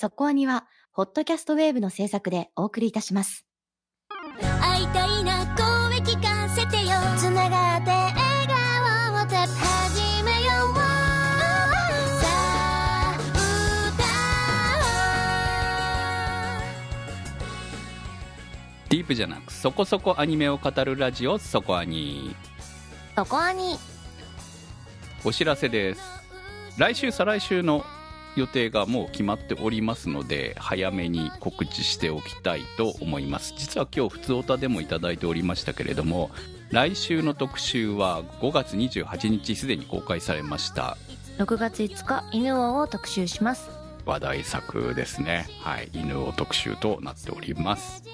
[0.00, 3.44] そこアニは、ホットキャストウェーブの制作でお送りいたします。
[4.62, 6.96] 会いたいな声聞かせてよ。
[7.18, 8.16] つながって笑
[8.48, 10.74] 顔をた始めよう。
[10.74, 10.80] さ
[12.24, 13.18] あ
[18.88, 22.34] ディープじゃなくそこそこアニメを語るラジオそこアニ
[23.14, 23.76] そこアニ
[25.26, 26.00] お知らせです。
[26.78, 27.84] 来週再来週の
[28.36, 33.54] 予定がもう決まっておりますので早めに告知しておきたいと思います。
[33.56, 36.30] 実は今日普通オタでもいただいておりましたけれども
[36.70, 40.96] 来週の特集は5月28日すでに公開されました。
[41.38, 43.70] 6月5日犬王を特集します。
[44.06, 45.46] 話題作ですね。
[45.60, 45.88] はい。
[45.92, 48.04] 犬王特集となっております。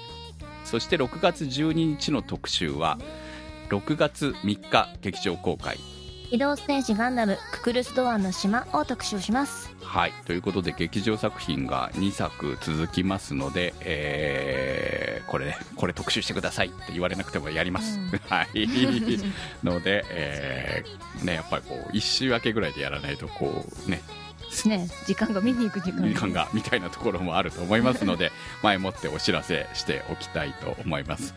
[0.63, 2.97] そして6月12日の特集は
[3.69, 5.77] 6月3日劇場公開
[6.29, 9.73] 機動戦士ガンダムククルス・ドアンの島を特集します。
[9.81, 18.09] はいということで劇場作品が2作続きますので、えーこれねこれ特集してくださいって言われなくてもやります、うん。
[18.29, 18.67] はい。
[19.63, 24.01] ので、えーねやっぱりこう1週明けぐらいでやらないとこうね。
[24.65, 26.07] ね時間が見に行く時間。
[26.07, 28.31] 時間がみたいなところもあると思いますので
[28.63, 31.33] 前もってお知らせしておきたいと思います。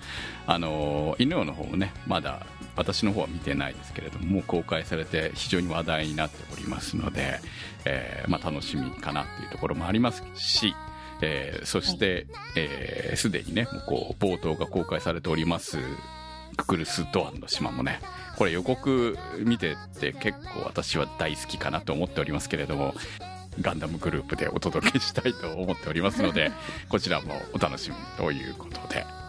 [0.47, 2.47] あのー犬王の方もねまだ
[2.81, 7.41] 私の方は見てないですけれどももう公開されて非常に話題になっておりますので、
[7.85, 10.75] えーまあ、楽しみかなっていうところもありますし
[11.23, 15.79] えーそしてえーすで、にねもうこう冒頭が公開されております
[16.57, 18.01] ククルス・ドアンの島もね
[18.37, 22.95] これ予告見てて結構私は大好きかなと思っておりますけれども
[23.61, 26.51] ガンダムグループでお届けしたいと思っておりますので
[26.89, 29.03] こちらもお楽しみということで。
[29.03, 29.20] はい、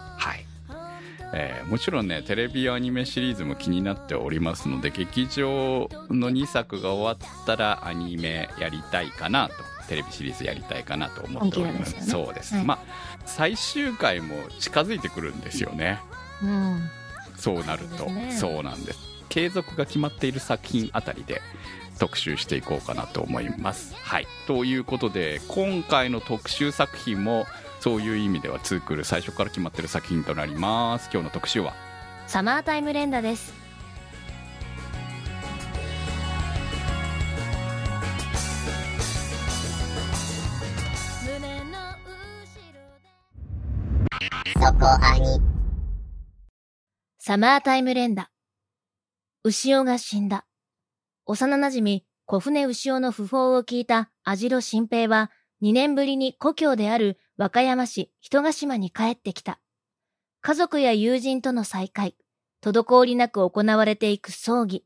[1.34, 9.56] えーもちろんねテレビアニメシリーズも気になっておりますので劇場の2作が終わったらアニメやりたいかなと
[9.88, 11.96] テレビシリーズやりたいかなと思っております。
[11.96, 12.02] ね。
[12.02, 12.66] そうです、はい。
[12.66, 12.80] まあ
[13.26, 16.00] 最終回も近づいてくるんですよね。
[16.44, 16.90] うん。
[17.38, 18.06] そうなると。
[18.06, 18.36] ね。
[18.38, 19.00] そうなんです。
[19.30, 21.42] 継続が決まっている作品あたりで
[22.00, 23.96] 特集していこうかなと思います。
[23.96, 24.28] はい。
[24.48, 27.46] ということで今回の特集作品も
[27.82, 31.10] そういう意味ではツークール最初から決まってる作品となります。
[31.12, 31.74] 今日の特集は？
[32.28, 33.60] サマータイム連打です。
[47.18, 48.30] サマータイム連打。
[49.44, 50.46] 牛尾が死んだ。
[51.26, 55.32] 幼馴染小船牛尾の訃報を聞いた網代新平は
[55.64, 59.60] 2年ぶりに故郷である和歌山市人ヶ島に帰ってきた
[60.42, 62.16] 家族や友人との再会、
[62.64, 64.86] 滞りなく行われていく葬儀。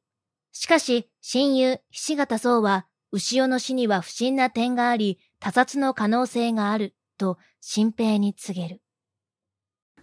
[0.54, 8.82] しかし、親友、菱形壮は、牛尾の死には不審な点があり、他殺の可能性がある、と、新平に告げる。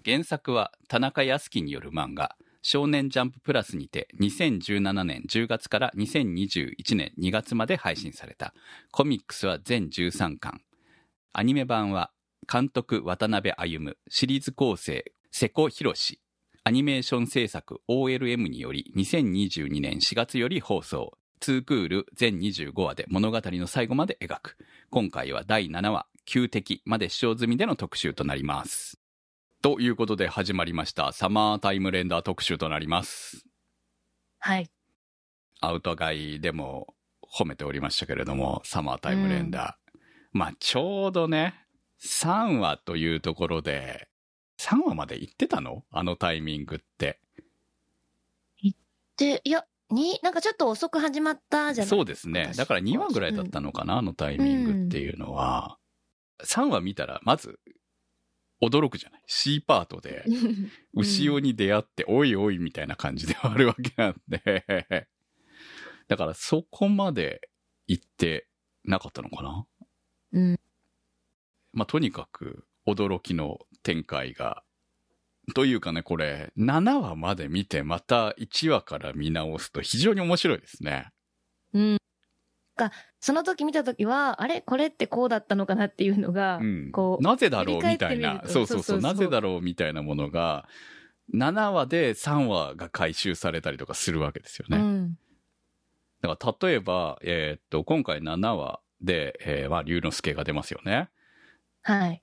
[0.04, 8.52] 原作は田中康樹による漫画「少年ジャンププラス」にて2017年10月から2021年2月まで配信された
[8.90, 10.60] コミックスは全13巻
[11.32, 12.10] アニメ版は
[12.50, 15.94] 監督渡辺歩シリーズ構成瀬古博
[16.64, 24.56] アニメーション制作 OLM により2022年4月より放送2クール全25話で物語の最後まで描く
[24.90, 29.02] 今回は第7話「旧敵」まで視聴済みでの特集となります
[29.62, 33.46] ということで始まりましたサマータイムレンダー特集となります。
[34.40, 34.68] はい。
[35.60, 39.98] アウトガイでも褒めておりましたけれども、サマータイムレンダー。
[40.32, 41.54] まあちょうどね、
[42.04, 44.08] 3話というところで、
[44.58, 45.84] 3話まで行ってたの？
[45.90, 47.20] あのタイミングって。
[49.16, 52.48] で、いや、に、なんかちょっと遅く始まったじゃないそうですね。
[52.52, 55.78] 私だから2話ぐらいだったのかな、あのタイミングっていうのは。
[56.44, 57.60] 3話見たら、まず、
[58.62, 60.24] 驚くじゃない ?C パートで。
[60.94, 65.08] 牛尾に出会って、おいおいみたいな感じではあるわけなんで、
[66.08, 67.48] だからそこまで
[67.86, 68.48] 行って
[68.84, 69.66] なかったのかな？
[70.32, 70.60] うん。
[71.72, 74.62] まあ、とにかく驚きの展開が、
[75.54, 81.10] というかね、これ、7話まで見て、また1話から見直すと非常に面白いですね。
[81.72, 81.98] うん。
[82.76, 84.60] か、その時見た時は、あれ？
[84.62, 90.68] これってこうだったのかなっていうのが、うんこうなぜだろうみたいな、そうそうそうなぜだろうみたいなものが、
[91.34, 94.76] 7話で3話が回収されたりとかするわけですよね。
[94.78, 95.18] うん。
[96.20, 101.08] だから例えば、えーっと、今回7話で、えーまあ、龍之介が出ますよね。
[101.82, 102.22] はい。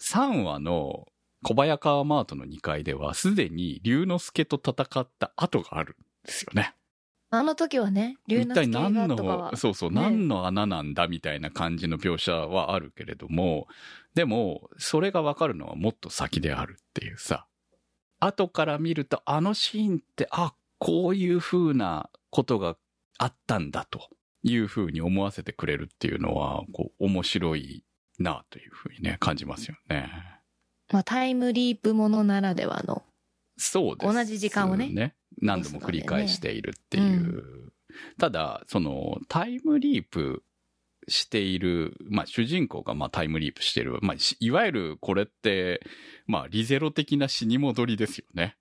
[0.00, 1.06] 3話の
[1.42, 6.74] 小早川マートの2階では、すでに龍之介と戦った跡があるんですよね。
[7.30, 9.56] あの時はね、龍一之介がとかはの、。
[9.56, 13.68] そうそう、ね何の穴なんだみたいな感じの描写はあるけれども、
[14.14, 17.46] でも、それがわかるのはもっと先であるっていうさ。
[18.18, 22.76] 後から見ると、あのシーンって、あ、こういう風なことが
[23.18, 24.08] あったんだと
[24.42, 27.84] いう風に思わせてくれるっていうのは、こう、面白い
[28.22, 30.10] なという風にね、感じますよね。
[30.92, 33.02] まあ、タイムリープものならではの。
[33.56, 37.72] そうです、同じ時間をね何度も繰り返しているっていう。
[38.18, 40.42] ただ、その、タイムリープ
[41.08, 43.98] している、まあ、主人公がまあタイムリープしてる。
[44.02, 45.80] まあ、しいわゆるこれって、
[46.26, 48.56] まあ、リゼロ的な死に戻りですよね。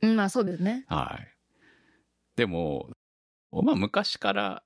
[0.00, 0.84] うん、まあそうですね。
[0.88, 1.36] はい。
[2.36, 2.90] でも、
[3.50, 4.62] まあ、昔から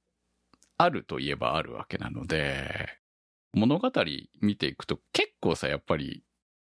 [0.79, 2.99] あるといえばあるわけなので、
[3.57, 3.91] 物語
[4.43, 6.23] 見ていくと結構さ、やっぱり、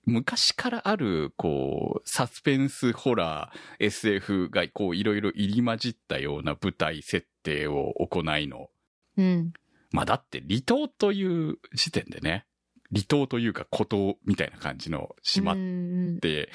[0.06, 8.70] 昔からある、こう、サスペンス、ホラー、SF が、こう、いろいろ入り混じったような舞台設定を行いの。
[9.18, 9.52] うん。
[9.90, 12.46] まあ、だって、離島という時点でね、
[12.90, 16.48] 離島というか孤島みたいな感じの島っうんう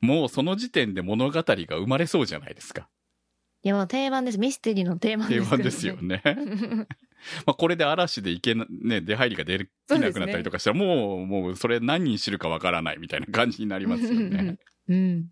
[0.00, 1.42] もうその時点で物語が
[1.76, 2.88] 生まれそうじゃないですか。
[3.62, 4.38] いや、もう定番です。
[4.38, 6.22] ミステリーの定番ですから定番ですよね。
[7.46, 14.58] まあこれで嵐で行けな、ね、出入りができなくなったりとかしたら、もう、もうそれ何人知るかわからないみたいな感じになりますよね。
[14.88, 15.30] うん。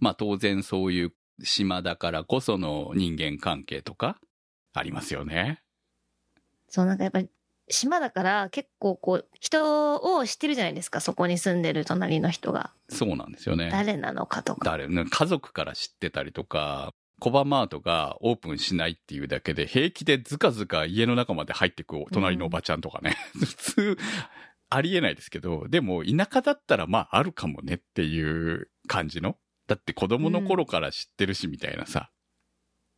[0.00, 4.18] まあ当然そういう島だからこその人間関係とか
[4.72, 5.62] ありますよね。
[6.68, 7.28] そう、なんかやっぱり、
[7.68, 11.00] 島だから結構こう、人を知ってるじゃないですか。
[11.00, 12.72] そこに住んでる隣の人が。
[12.88, 13.70] そうなんですよね。
[13.70, 14.60] 誰なのかとか。
[14.64, 23.16] 誰ね家族から知ってたりとか、コバマートがオープンしないっていうだけで平気でずかずか家の中まで入ってく隣のおばちゃんとかね。
[23.34, 23.98] 普通、
[24.68, 29.36] ありえないですけど、でも田舎だったらまああるかもねっていう感じの。
[29.66, 32.10] だって子供の頃から知ってるしみたいなさ。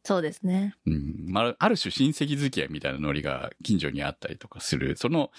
[0.04, 0.74] そうですね。
[0.86, 1.26] うん。
[1.28, 4.96] まあ、ある種親戚付き合いみたいなノリが近所にあったりとかする。
[4.96, 5.30] その、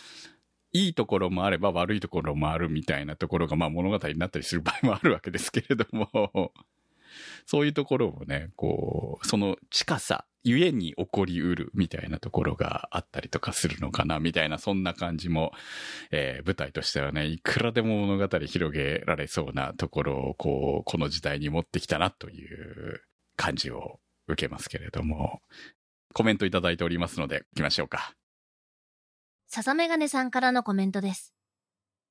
[0.71, 6.53] いいところもあれば悪いところもあるみたいなところがまあ物語になったりする場合もあるわけですけれども、
[7.45, 15.51] そういうところをね、こう、その近さ、ゆえに起こりうるみたいなところがあったりとかするのかな、みたいな、そんな感じも、
[16.11, 23.01] えー舞台としてはね、いくらでも物語広げられそうなところを、こう、この時代に持ってきたなという
[23.35, 25.41] 感じを受けますけれども、
[26.13, 28.13] コメントいただいておりますので、行きましょうか。
[29.47, 31.33] 笹メガネさんからのコメントです。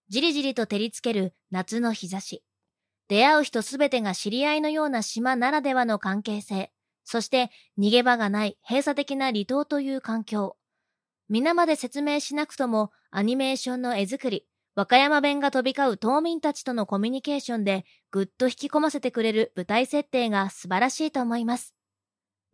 [0.09, 2.43] じりじりと照りつける夏の日差し。
[3.09, 6.71] 出会う人すべてが知り合いのような島ならではの関係性。
[7.05, 10.57] そして逃げ場がない閉鎖的な離島という環境。
[11.29, 21.75] 皆まで説明しなくともアニメーションの絵作り、和歌山弁が飛び交う島民たちとのコミュニケーションでぐっと引き込ませてくれる舞台設定が素晴らしいと思います。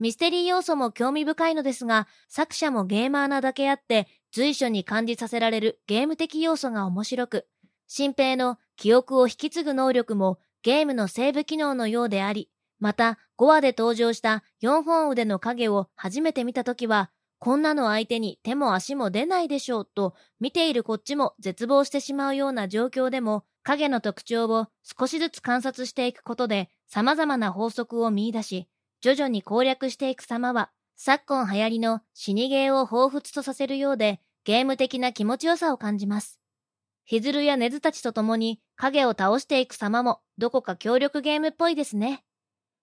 [0.00, 7.46] ミステリー要素も興味深いのですが、作者もゲーマーなだけあって、随所に感じさせられるゲーム的要素が面白く、
[7.86, 12.50] 新平の記憶を引き継ぐ能力もゲームのセーブ機能のようであり、
[12.80, 28.68] また5話で登場した4本腕の影を初めて見たときは、こんなの相手に手も足も出ないでしょうと、見ているこっちも絶望してしまうような状況でも、影の特徴を少しずつ観察していくことで様々な法則を見出し、
[29.00, 36.43] 徐々に攻略していく様は、昨今流行りの死にゲーを彷彿とさせるようで、ゲーム的な気持ちよさを感じます。
[37.04, 42.24] ヒズルやネズたちと共に影を倒していく様も、どこか協力ゲームっぽいですね。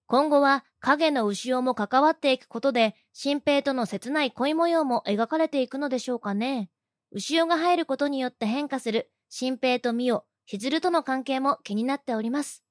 [0.06, 6.70] 今後は影の牛尾も関わっていくことで、新平との切ない恋模様も描かれていくのでしょうかね。
[7.12, 12.64] 牛尾が入ることによって変化する、新平とミオ、ヒズルとの関係も気になっております。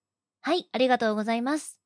[0.42, 1.80] はい、ありがとうございます。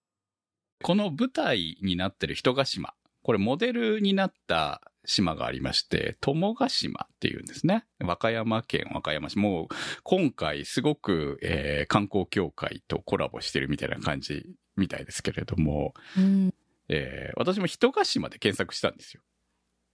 [0.83, 2.95] この舞台になってる人ヶ島。
[3.23, 7.85] これモデルになった島がありまして、友ヶ島っていうんですね。
[8.01, 9.39] 和歌山県和歌山市。
[9.39, 9.69] もう
[10.03, 14.47] 今回すごく、えー観光協会とコラボしてるみたいな感じ
[14.77, 16.55] みたいですけれども、うん。
[16.89, 19.23] えー私も人ヶ島で検索したんですよ。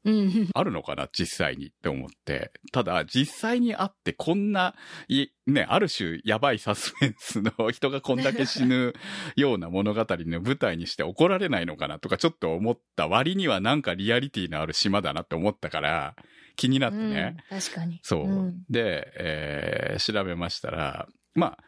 [0.04, 0.48] うん。
[0.54, 2.52] あるのかな実際にって思って。
[2.72, 4.74] ただ、実際にあってこんな、
[5.08, 8.94] いね、ある種やばいサスペンスの人がこんだけ死ぬ
[9.36, 16.16] ような物語の舞台にして怒られないのかなとかちょっと思った割にはなんかリアリティのある島だなって思ったから、
[16.56, 17.36] 気になってね。
[17.50, 18.00] うん確かに。
[18.02, 18.26] そう。
[18.26, 21.58] んで、えー調べましたら、まあ、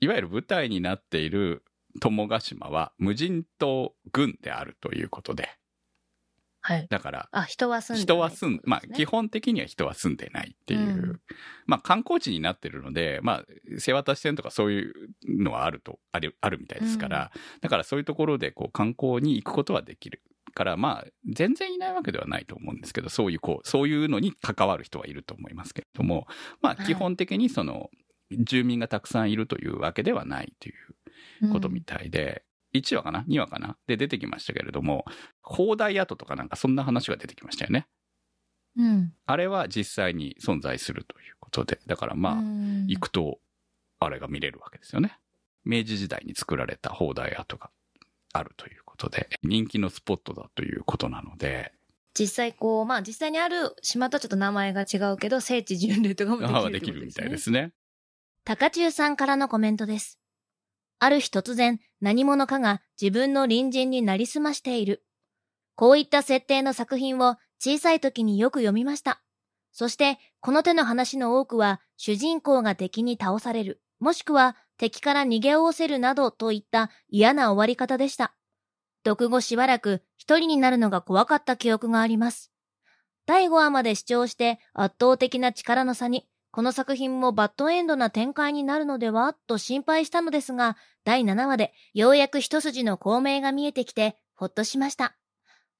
[0.00, 1.64] いわゆる舞台になっている
[2.00, 5.48] 友ヶ島は無人島軍であるということで、
[6.66, 6.86] はい。
[6.88, 9.14] だから、あ、人は住んで人は住ん、まあ、基本。
[9.14, 11.20] 本的には人は住んでないっていう、うん
[11.66, 13.44] まあ、観光地になってるので、まあ、
[13.78, 14.94] 瀬渡し線とかそういう
[15.28, 17.30] のはあると、ある、あるみたいですから、
[17.60, 20.22] だからそういうところで、こう、観光に行くことはできる。
[20.54, 26.28] から、まあ、全然いないわけではないと思うんですけど、そういう、こう、そういうのに関わる人はいると思いますけれども、
[26.62, 27.90] まあ、はい基本的にその、
[28.30, 30.72] 住民がたくさんいるというわけではないとい
[31.42, 33.76] うことみたいで、1話かな ?2 話かな？
[33.86, 35.04] で出てきましたけれども、
[35.42, 37.86] 砲台跡とかなんかそんな話が出てきましたよね。
[38.76, 39.12] うん。
[39.26, 43.38] あれは実際に存在するということで、だからまあ、うん行くと、
[44.00, 45.18] あれが見れるわけですよね。
[45.64, 47.70] 明治時代に作られた砲台跡が
[48.32, 51.72] あるということで、人気のスポットだということなので、
[52.18, 57.72] 実際こう、まあ実際にある島とちょっと名前が違うけど、聖地巡礼とかもできるああ、ってことできるみたいねですね。
[58.44, 60.20] 高中さんからのコメントです。
[61.04, 65.04] ある日突然、何者かが自分の隣人になりすましている。
[65.74, 69.20] こういった設定の作品を小さい時によく読みました。
[69.70, 78.34] そして、この手の話の多くは、主人公が敵に倒される、もしくは敵から逃げおおせるなどといった嫌な終わり方でした。
[79.06, 82.50] 読後しばらく一人になるのが怖かった記憶があります。
[83.26, 95.16] 第5話まで視聴して圧倒的な力の差にこの作品もバッドエンドな展開になるのではと心配したのですが、第7話でようやく一筋の光明が見えてきて、ほっとしました。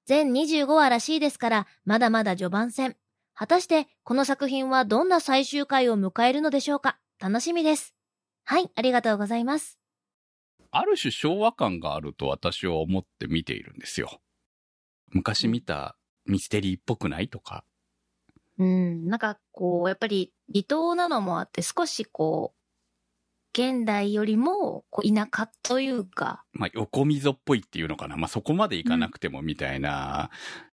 [0.05, 2.97] 全25話らしいですから、まだまだ序盤戦。
[3.33, 6.97] 果たして、この作品はどんな最終回を迎えるのでしょうか？
[7.21, 7.95] 楽しみです。
[8.43, 9.79] はい、ありがとうございます。
[10.71, 14.19] ある種昭和感があると私は思って見ているんですよ。
[15.07, 17.63] 昔見たミステリーっぽくないとか。
[18.57, 22.59] うん、なんかこう、やっぱり離島なのもあって少しこう、
[23.53, 28.17] 現代よりもこう田舎というか、まあ、横溝っぽいっていうのかな。
[28.17, 30.29] まあ、そこまでいかなくてもみたいな。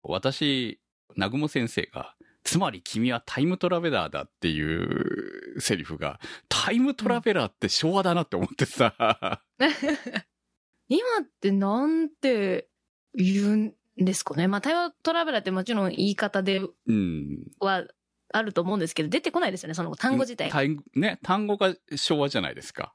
[0.04, 0.80] 私、
[1.16, 6.20] 南雲先生が、つまり君はタイムトラベラーだっていうセリフが、
[6.50, 9.42] タイムトラベラーって昭和だなって思ってさ、
[10.88, 12.70] 今ってなんて
[13.14, 14.48] 言うんですかね。
[14.48, 17.48] まあ、タイムトラベラーってもちろん言い方でうん。
[17.60, 17.86] は
[18.34, 20.54] あると思うんですけど、出てこないですよね、その単語自体が。
[20.54, 22.94] 単ね、単語が昭和じゃないですか。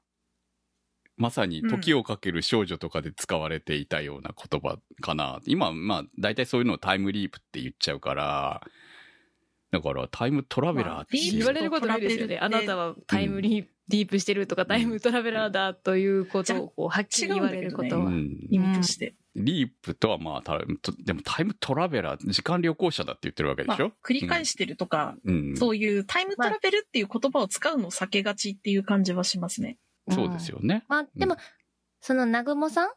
[1.15, 5.39] まさに時をかける少女とかで使われていたような言葉かな。
[5.45, 8.61] 今、まあ、大体そういうのをタイムリープって言っちゃうから、
[9.73, 12.37] だからタイムトラベラーってまあ言われることないですよね。
[12.37, 18.05] あなたはタイムリーディープしてるとか、タイムトラベラーだということをこうはっきり言われることは。
[18.05, 19.15] うん意味として。
[19.35, 20.59] リープとはまあ、
[21.03, 25.57] でもタイムトラベラー、時間旅行者だって言ってるわけでまあしょ、、繰り返してるとか、うん。
[25.57, 29.79] そういうタイムトラベルっていう言葉を使うのを避けがちっていう感じはしますね。
[30.11, 30.83] そうですよね。
[30.87, 31.37] まあ、でも、
[31.99, 32.91] その南雲さん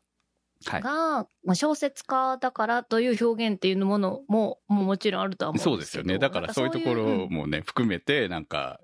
[0.65, 0.83] はい。
[0.83, 6.05] が、まあ、小説家だからという表現っていうものも、もちろんあるとは思そううんでけど。
[6.05, 6.19] ですすよね。
[6.19, 8.81] だからそういうところもね、含めて、なんか、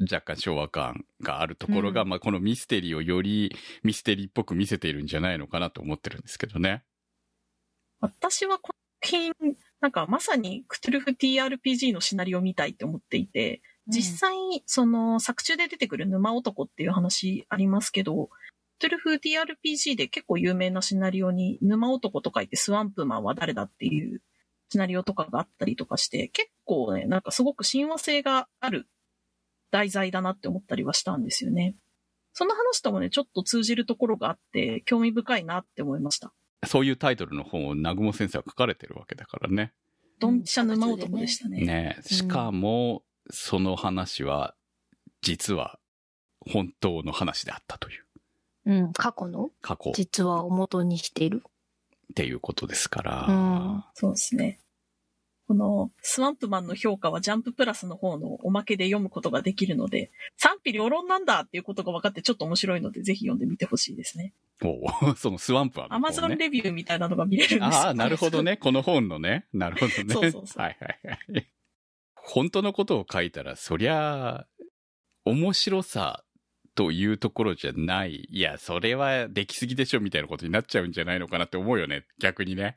[0.00, 3.54] 若干昭和感があるところが、うんまあこのミステリーをより
[3.84, 6.82] ミステリーっぽく見せているんじゃないのかなと思ってるんですけどね。
[8.00, 14.34] 私はこの作品、なんかまさにクトゥルフ TRPG のシナリオみたいって思っていて、実際、
[14.66, 18.34] その作中で出てくる沼男っていう話ありますけど、ク
[18.78, 24.20] トゥルフ TRPG で結構有名なシナリオに沼男と書いてスワンプマンは誰だっていう
[24.70, 28.88] シナリオとかがあったりとかして、結構ね、なんかすごく親和性がある
[29.70, 31.76] 題材だなって思ったりはしたんですよね。
[32.32, 36.32] その話ともね、ちょっと通じるところがあって、興味深いなって思いました。
[36.66, 39.72] そういうタイトルの本を南雲先生は書かれてるわけだからね。
[40.18, 41.64] ドンピシャ沼男でしたね。
[41.64, 44.54] ねしかも、その話は、
[45.22, 45.78] 実は、
[46.50, 48.03] 本当の話であったという、
[48.66, 49.50] うん、過去の？
[49.60, 51.42] 過去っ実話を元にしている？
[52.14, 54.60] ていうことですから、うんそうですね。
[55.46, 64.32] このスワンプマンの評価はジャンププラスの方のおまけで読むことができるので、賛否両論なんだっていうことが分かってちょっと面白いので、ぜひ読んでみてほしいですね。
[64.62, 67.82] おう そのスワンプは、アマゾンレビューみたいなのが見れるんですよ。
[67.82, 68.42] ああ、なるほど。
[68.42, 68.56] ね。
[68.56, 69.46] この本のね。
[69.52, 70.14] なるほどね。
[70.14, 70.98] そうそうそうはいはい
[71.34, 71.46] はい。
[72.14, 74.46] 本当のことを書いたら、そりゃ、
[75.26, 76.24] 面白さ
[76.74, 78.26] というところじゃない。
[78.30, 82.04] いや、それはできすぎでしょみたいなことになっちゃうんじゃないのかなって思うよね。
[82.18, 82.76] 逆にね。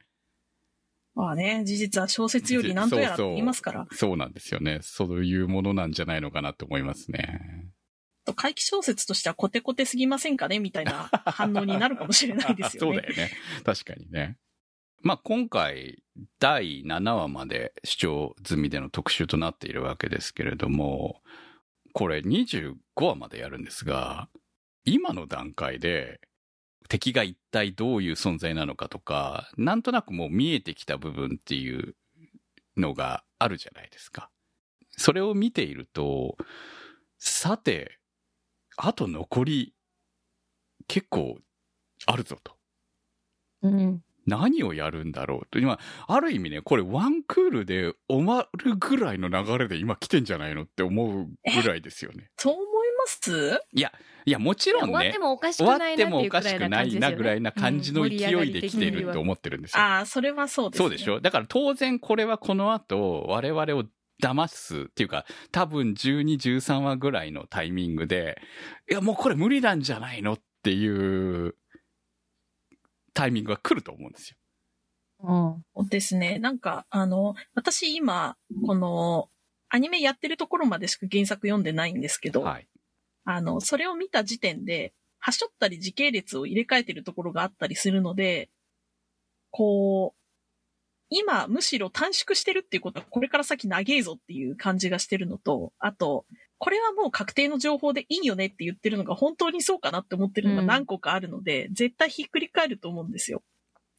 [1.16, 4.80] まあね、事実は小説より何とやら言いますから、そうなんですよね。
[4.84, 7.72] そういうものなんじゃないのかなと思いますね。
[8.24, 12.94] と怪奇小説としてはコテコテすぎませんかねみたいな反応になるかもしれないですよね。
[12.94, 13.32] そうだよね。
[13.64, 14.38] 確かにね。
[15.02, 16.04] まあ今回、
[16.40, 21.24] 第7話まで視聴済みでの特集となっているわけですけれども、
[21.98, 24.30] これ25話までやるんですが、
[24.86, 26.22] 今の段階で、
[26.90, 31.96] 敵が一体どういう存在なのかとか、なんとなくもう見えてきた部分っていう
[32.78, 34.30] のがあるじゃないですか。
[34.92, 36.38] それを見ていると、
[37.18, 37.98] さて、
[38.76, 39.74] あと残り
[40.88, 41.40] 結構
[42.06, 42.58] あるぞと。
[43.64, 44.04] うん。
[44.28, 45.58] 何をやるんだろうと。
[45.58, 52.30] 今、ある意味ね、これワンクールで終わるぐらいの流れで今来てんじゃないのって思うぐらいですよね。
[52.38, 52.66] そう思い
[53.00, 53.60] ます？
[53.74, 53.92] いや、
[54.26, 56.94] いや、もちろんね終わって、もおかしく終わないなってってもおかしくない。
[57.00, 58.16] なぐらいな感じの勢
[58.46, 59.80] いで来てるとう思ってるんですよ。
[59.82, 60.90] ああ、それはそうです、ね。
[60.90, 61.22] そうでしょ？
[61.22, 63.86] だから当然これはこの後、我々を
[64.22, 68.42] 騙すっていうか、多分12、13話ぐらいのタイミングで、
[68.90, 71.56] いや、もうこれ無理なんじゃないのっていう
[73.18, 74.38] タイミングが来ると思うんですよ。
[75.76, 76.38] うですね。
[76.38, 79.30] なんか、あの、私今、この、
[79.70, 82.68] アニメやってるところまでしか原作読んでないんですけど、はい。
[83.26, 88.52] あの、それを見た時点で、はしょったり時系列を入れ替えてるところがあったりするので、
[89.50, 90.18] こう、
[91.10, 96.28] 今、むしろ短縮してるっていうことは、これから先長えぞっていう感じがしてるのと、あと、
[96.60, 103.44] これはもう確定の情報でいいよねって言ってるのが本当にそうかなって思ってるのが何個かあるので、絶対ひっくり返ると思うんですよ。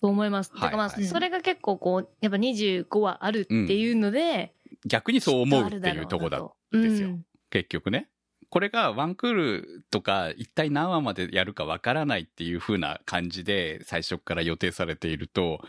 [0.01, 0.51] と思います。
[0.53, 0.61] はい。
[0.63, 1.05] てかまあ、はい。
[1.05, 4.53] それが結構こう、やっぱ25はあるっていうので、
[4.87, 6.41] 逆にそう思うっていうとこだ
[6.73, 7.09] ですよ。
[7.09, 8.09] うん結局ね。
[8.51, 15.61] これがワンクールとか一体何話までやるかわからないっていう風な感じで最初から予定されていると、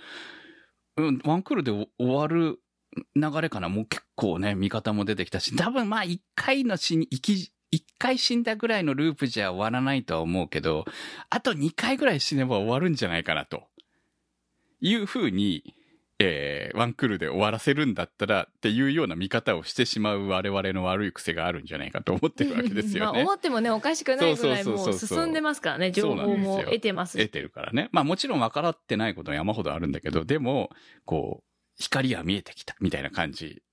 [0.95, 2.59] うん、ワンクールで終わる
[3.15, 3.69] 流れかな？
[3.69, 10.85] もう結構ね、味方も出てきたし、多分まあ一回の死に、生き、一回死んだぐらいのループじゃ終わらないとは思うけど、
[11.29, 13.63] あと二回ぐらい死ねば終わるんじゃないかなと。
[14.81, 15.75] いう風に、
[16.21, 23.27] えー、ワンクールで終わらせるんだったらっていうような見方をしてしまう我々の悪い癖があるんじゃないかと思ってるわけですよまあ、ね終。
[23.27, 27.21] わってもね、おかしくないぐらいもう進んでますからね、情報も得てますし。
[27.21, 27.87] 得てるからね。
[27.91, 30.71] まあもちろん分からってないことは山ほどあるんだけど、でも、
[31.05, 31.48] こう、
[31.79, 33.63] 光は見えてきたみたいな感じ。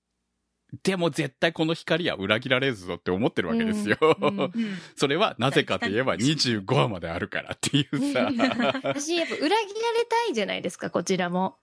[0.83, 3.97] でも絶対この光は裏切られるぞって思ってるわけですよ。
[4.01, 4.51] うんうん
[4.95, 8.29] それはなぜかといえば25話まであるからっていうさ。
[8.83, 11.57] 私、やっぱ裏切られたいじゃないですか、こちらも。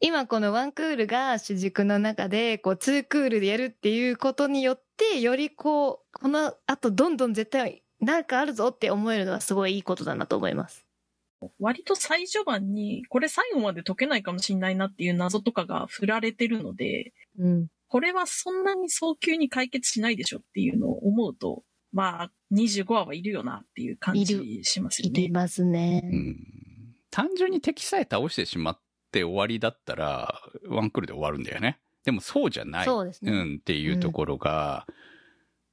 [0.00, 10.87] 今このワンクールが主軸の中で、こう、ツークールでやるっていうことによって、よりこう、この後どんどん絶対なんかあるぞって思えるのはすごいいいことだなと思います。
[11.60, 17.66] 割と最序盤に、これ最後まで解けないかもしれないなっていう謎とかが振られてるので、うん。
[17.88, 25.20] これはそんなに早急に解決しないでしょっていうのを思うと、まあ、25話はいるよなっていう感じしますよね。
[25.20, 26.02] いりますね。
[26.04, 26.36] うん
[27.10, 28.80] 単純に敵さえ倒してしまっ
[29.12, 31.80] て終わりだったら、ワンクールで終わるんだよね。
[32.04, 32.84] でもそうじゃない。
[32.84, 34.86] そうですねん、っていうところが、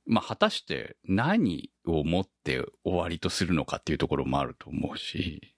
[0.06, 5.55] まあ果たして何をもって終わりとするのかっていうところもあると思うし、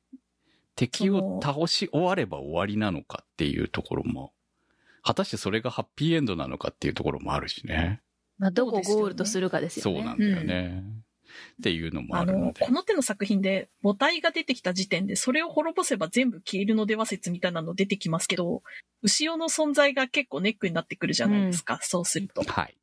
[0.77, 4.31] 敵を倒し終われば終わりなのかっていうところも、
[5.03, 8.01] 果たしてそれがハッピーエンドなのかっていうところもあるしね。
[8.37, 9.99] まあ、どこをゴールとするかですよね。
[9.99, 10.83] そうなんだよね。
[11.59, 12.65] っていうのもあるので。
[12.65, 18.61] この手の作品で母体が出てきた時点で、それを滅ぼせば全部消えるのでは説みたいなの出てきますけど、
[19.01, 22.41] 牛尾の存在が結構ネックになってくるじゃないですか、そうすると。
[22.41, 22.77] っはい。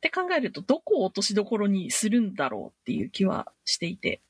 [0.00, 4.20] て考えると、どこを落としどころにするんだろうっていう気はしていて。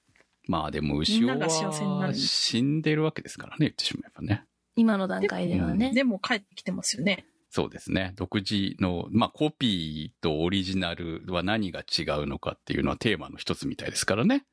[0.47, 4.45] まあでも牛尾みんなが幸せになはる死んでるわけですからね、言ってしまえばね。
[4.77, 5.93] 今の段階ではね。
[5.93, 7.27] でも帰ってきてますよね。
[7.51, 8.13] そうですね。
[8.17, 14.45] 独自の、まあコピーとオリジナルは何が違うのかっていうのはテーマの一つみたいですからね。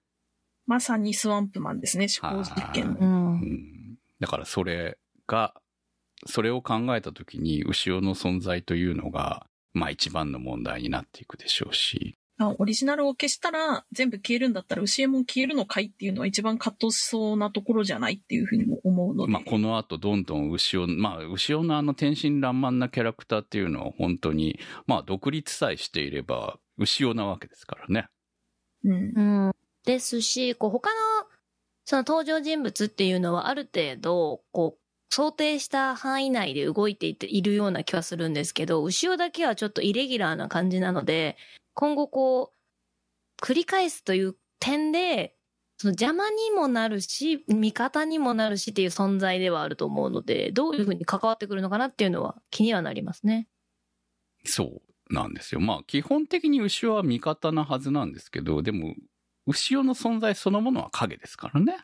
[0.66, 2.88] まさにスワンプマンですね、思考実験う。
[2.94, 2.98] の。
[3.00, 3.98] うんん。
[4.20, 5.54] だからそれが、
[6.26, 12.16] それを考えたときに牛尾の存在というのが、まあ一番の問題になっていくでしょうし。
[12.40, 19.32] あオリジナルを消したら全部消えるんだったら牛右衛門消えるのかいっていうのは一番葛藤しそうなところじゃないっていうふうにも思うので。
[19.32, 28.08] まあこの後どんどん牛尾、まあ牛尾のあの天真爛漫なキャラクターっていうのは本当に、まあ独立さえしていれば牛尾なわけですからね。
[28.84, 29.14] うん。
[29.16, 29.52] うん。
[29.86, 30.96] ですし、こう他の、
[31.86, 34.80] その登場人物っていうのはある程度、こう、
[35.14, 41.38] 想定した範囲内で動いていているような気はするんですけど、後ろだけはちょっとイレギュラーな感じなので、
[41.74, 45.36] 今後こう、繰り返すという点で、
[45.78, 53.48] その邪魔にもなるし、味方にもなるしっていう存在ではあると思うので、どういうふうに関わってくるのかなっていうのは気にはなりますね。
[54.46, 55.62] そうなんですよ。
[55.62, 58.96] まあ基本的に牛は味方なはずなんですけど、でも
[59.46, 61.78] 牛尾の存在そのものは影ですからね。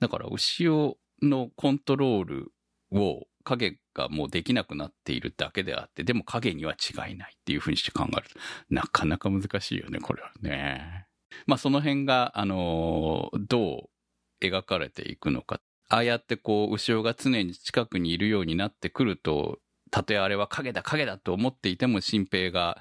[0.00, 2.52] だから牛尾のコントロール
[2.92, 11.06] を影がもうできなくなっているだけであって、でも影には違いないっていうふうにして考えると、なかなか難しいよね、これはね。
[11.46, 15.60] まあその辺が、あのーどう描かれていくのか。
[15.88, 22.80] ああやってこう、牛尾が常に近くにいるようになってくると、たとえあれは影だ影だと思っていても、新平が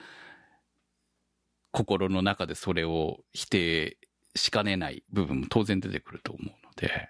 [1.72, 3.98] 心の中でそれを否定
[4.36, 7.10] しかねない部分も当然出てくると思うので、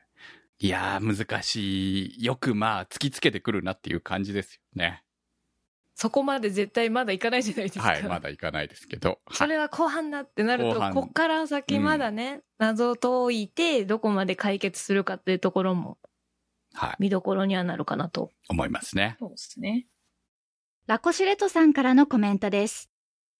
[0.60, 2.24] いやー難しい。
[2.24, 5.04] よくまあ突きつけてくるなっていう感じですよね。
[5.96, 7.86] そこまで絶対まだいかないじゃないですか。
[7.86, 9.20] はい、まだいかないですけど。
[9.32, 15.98] それは後半だってなると、こっから先まだね、謎を解いて、どこまで解決するかっていうところも
[16.74, 18.30] はい、見どころにはなるかなと。
[18.50, 19.16] 思いますね。
[19.20, 19.88] そうですね。
[20.88, 22.92] ラコシュレトさんからのコメントです。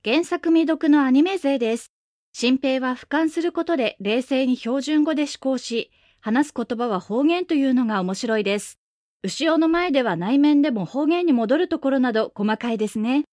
[0.04, 1.92] 原作未読のアニメ勢です。
[2.32, 5.92] 新平は俯瞰することで冷静に標準語で思考し、
[6.26, 8.80] 話す言葉は方言というのが面白いです。
[9.22, 13.26] 牛尾の前では内面でも方言に戻るところなど細かいですね。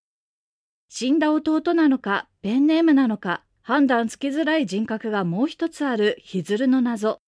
[0.91, 7.21] 死んだ弟なのか、ペンネームなのか、判断つきづらい人格がもう一つあるヒズルの謎。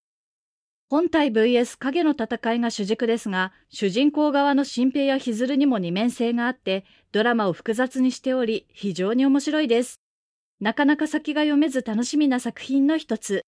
[0.90, 9.98] 本体 VS 影の戦いが主軸ですが、主人公側の新平やヒズルにも二面性があって、ドラマを複雑にしており、非常に面白いです。
[10.60, 13.46] なかなか先が読めず楽しみな作品の一つ。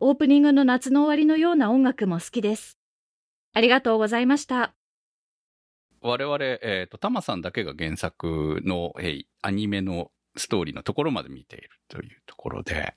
[0.00, 2.78] オープニングの夏の終わりのような音楽も好きです。
[3.52, 4.72] ありがとうございました。
[6.00, 12.94] 我々、えっ、と、タマさんだけが原作の、えーアニメのストーリーのところまで見ているというところで、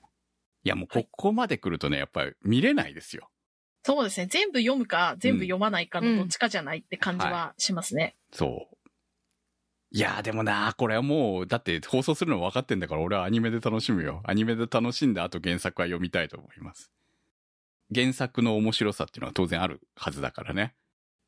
[0.64, 3.30] いやもうここまで来るとね、やっぱり見れないですよ。
[3.84, 4.26] そうですね。
[4.26, 8.16] 全部読むか、全部読まないかのどっちかじゃないって感じはしますね。
[8.32, 8.76] そう。
[9.94, 14.22] いやーでもなーこれはもう、だって放送するの分かってんだから俺はアニメで楽しむよ。
[14.24, 16.90] アニメで楽しんだ後原作は読みたいと思います。
[17.94, 20.74] 原作の面白さっていうのは当然あるはずだからね。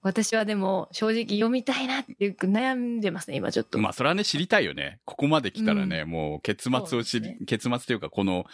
[0.00, 3.78] 私はでも正直読みたいなっていう悩んでますね、今ちょっと。
[3.78, 5.00] まあそれはね知りたいよね。
[5.04, 8.46] ここまで来たらね、もう結末を知り、そうです結末というかこの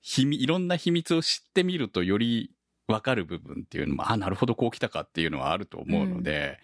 [0.00, 2.50] 秘密、いろんな秘密を知ってみるとより
[2.86, 6.58] 分かる部分っていうのも、あ、なるほどこう来たかっていうのはあると思うので、はい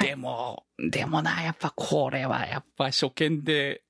[0.00, 3.82] でも、でもな、やっぱこれはやっぱ初見で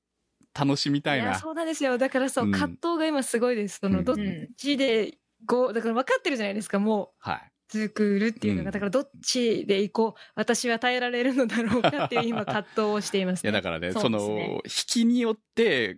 [0.53, 1.25] 楽しみたいな。
[1.25, 1.97] いや、そうなんですよ。
[1.97, 3.79] だからそう、うん葛藤が今すごいです。
[3.79, 4.15] その、うんどっ
[4.57, 7.09] ちで、こう、だから分かってるじゃないですか、もう。
[7.19, 7.51] はい。
[7.71, 15.97] 作るっていうのが、うんだからどっちで行こう、私は耐えられるのだろうかっていう 今葛藤をしています、いやだからね、そそうですの、ね引きによって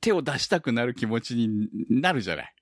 [0.00, 2.54] 手を出したくなる気持ちになるじゃない。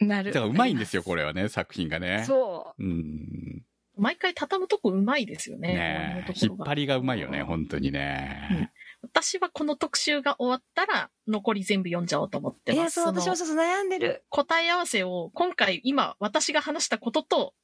[0.00, 0.32] なる。
[0.32, 1.22] だからうまいんですよ、これ。
[1.22, 2.24] れはね、作品がね。
[2.26, 3.62] そうん。
[3.96, 5.74] 毎回畳むとこうまいですよね。
[5.74, 8.70] ね引っ張りがうまいよね、本当にね。
[9.02, 12.74] 私はこの特集が終わったら、残り全部読んじゃおうと思ってう。
[12.74, 12.94] いや、ます。
[12.94, 14.24] そう、その私もそうそう悩んでる。
[14.28, 17.54] 答え合わせを、今回、今、私が話したことと、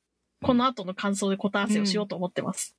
[0.43, 2.77] この後の感想で答え合わせをしようと思ってます。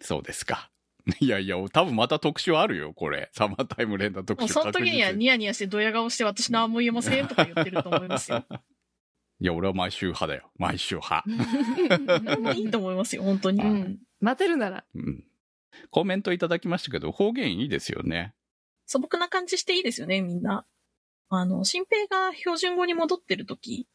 [0.00, 0.70] そうですか。
[1.20, 3.30] いやいや、多分また特集あるよ、これ。
[3.32, 8.44] サマータイム連打特集もうその時にはニヤニヤしてドヤ顔して私何も言えませんとか言ってると思いますよ。
[9.40, 10.50] いや、俺は毎週派だよ。
[10.56, 11.24] 毎週派。
[12.54, 13.62] いいと思いますよ、本当に。
[13.62, 13.98] ううんん。
[14.20, 14.84] 待てるなら。
[14.94, 15.24] うん。
[15.90, 18.34] コメントいただきましたけど、方言いいですよね。
[18.86, 20.66] 素朴な感じしていいですよね、みんな。
[21.28, 23.86] あの、新平が標準語に戻ってる時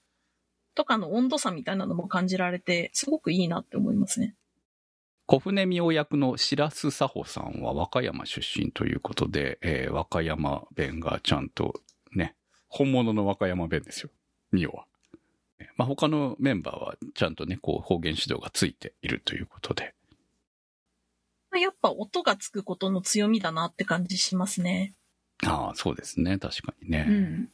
[0.75, 4.35] とかの温度差みたいなのも感じられて、すごくいいなって思いますね。
[5.25, 11.81] 小船美夫役の白洲佐穂さんは和歌山出身ということで、えー和歌山弁がちゃんと
[12.13, 12.35] ね、
[12.67, 14.09] 本物の和歌山弁ですよ。
[14.51, 14.85] 美夫は。
[15.77, 19.93] まあ、他のメンバーはちゃんとね、こう方言指導がついているということで。
[21.51, 24.93] まあやっぱ音がつくことの強みだなって感じしますね。
[25.45, 26.37] ああ、そうですね。
[26.37, 27.05] 確かにね。
[27.09, 27.49] うん。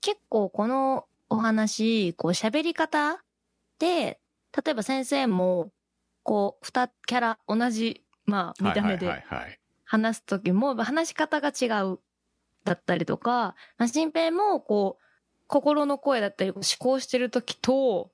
[0.00, 3.22] 結構このお話、こう喋り方
[3.78, 4.20] で、
[4.56, 5.70] 例えば先生も、
[6.22, 9.24] こう、二キャラ同じ、まあ、見た目で。
[9.84, 11.98] 話すときも、話し方が違う
[12.64, 15.02] だったりとか、まあ、新平も、こう、
[15.48, 18.10] 心の声だったり、思考してるときと、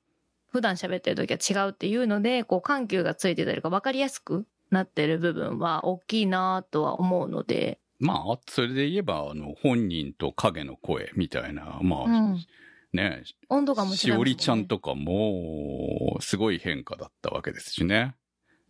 [0.51, 12.47] 普段喋ってるときは違うっていうので、こう、緩急がついてたりとか、分かりやすくなってる部分は大きいなとは思うので、まあ、それで言えば、あの、本人と影の声みたいな、まあ、うん
[12.93, 18.15] ね、温度感も違いますしもんねおりちゃんとかも、すごい変化だったわけですしね。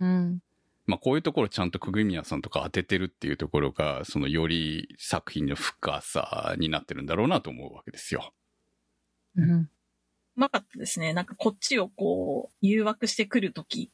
[0.01, 0.41] うん。
[0.87, 8.33] まあ、こういうところちゃんと久組宮さんとか当ててるっていうところが、そのより作品の深さになってるんだろうなと思うわけですよ。
[9.37, 9.51] うん。
[9.53, 9.69] う
[10.37, 11.13] まかったですね。
[11.13, 13.91] なんかこっちをこう、誘惑してくるとき、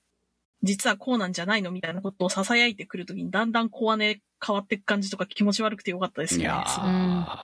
[0.62, 6.42] 実はこうなんじゃないのみたいなことを囁いてくるときに、だんだん小姉変わっていく感じとか気持ち悪くてよかったですね。
[6.42, 7.42] いやすごいー、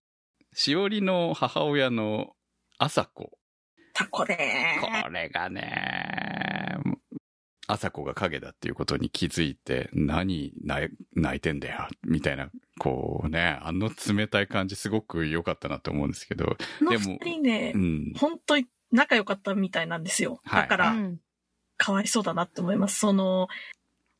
[0.52, 2.34] しおりの母親の
[2.78, 3.30] 朝子。
[3.94, 4.36] タコで
[5.02, 6.55] これがね、
[7.66, 18.12] 朝子が影だっていうことに気づいて、何泣い泣いてんだよ、みたいな、こうね、あの冷たい感じすごく良かったなと思うんですけど、でも二人ねう、ん。
[18.16, 20.40] 本当に仲良かったみたいなんですよ。
[20.44, 21.20] はいだから、うん
[21.78, 22.98] かわいそうだなって思います。
[22.98, 23.48] その、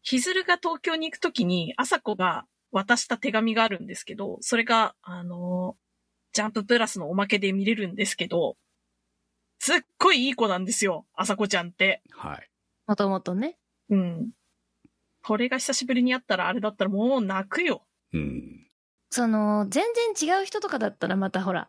[0.02, 5.76] ひずるが東京に行くときに、朝子が渡した手紙があるんですけど、それが、あの、
[6.32, 8.56] ジャンププラスのおまけで見れるんですけど、
[9.58, 12.02] すっごいいい子なんですよ、朝子ちゃんって。
[12.10, 12.50] はい。
[12.86, 13.58] もともとね。
[13.90, 14.30] うん。
[15.22, 17.84] これが久しぶりに会ったらあれだったらもう泣くよ。
[18.12, 18.66] うん。
[19.10, 19.84] その、全
[20.16, 21.68] 然違う人とかだったらまたほら、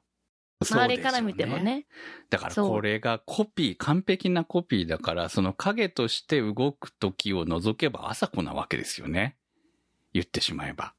[0.62, 1.86] 周りから見てもね。
[2.30, 9.38] だからこれがコピー、完璧なコピーだから、その影として動く時を除けば朝子なわけですよね。
[10.14, 10.94] 言ってしまえば。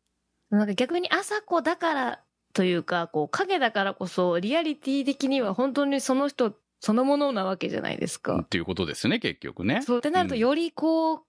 [0.50, 8.38] なんか逆に朝子だからというか、こう影だからこそ、リアリティ的には本当にその人そのものなわけじゃないですか。
[8.38, 9.82] っていうことですね、結局ね。
[9.82, 11.20] そうってなると、うんよりこう、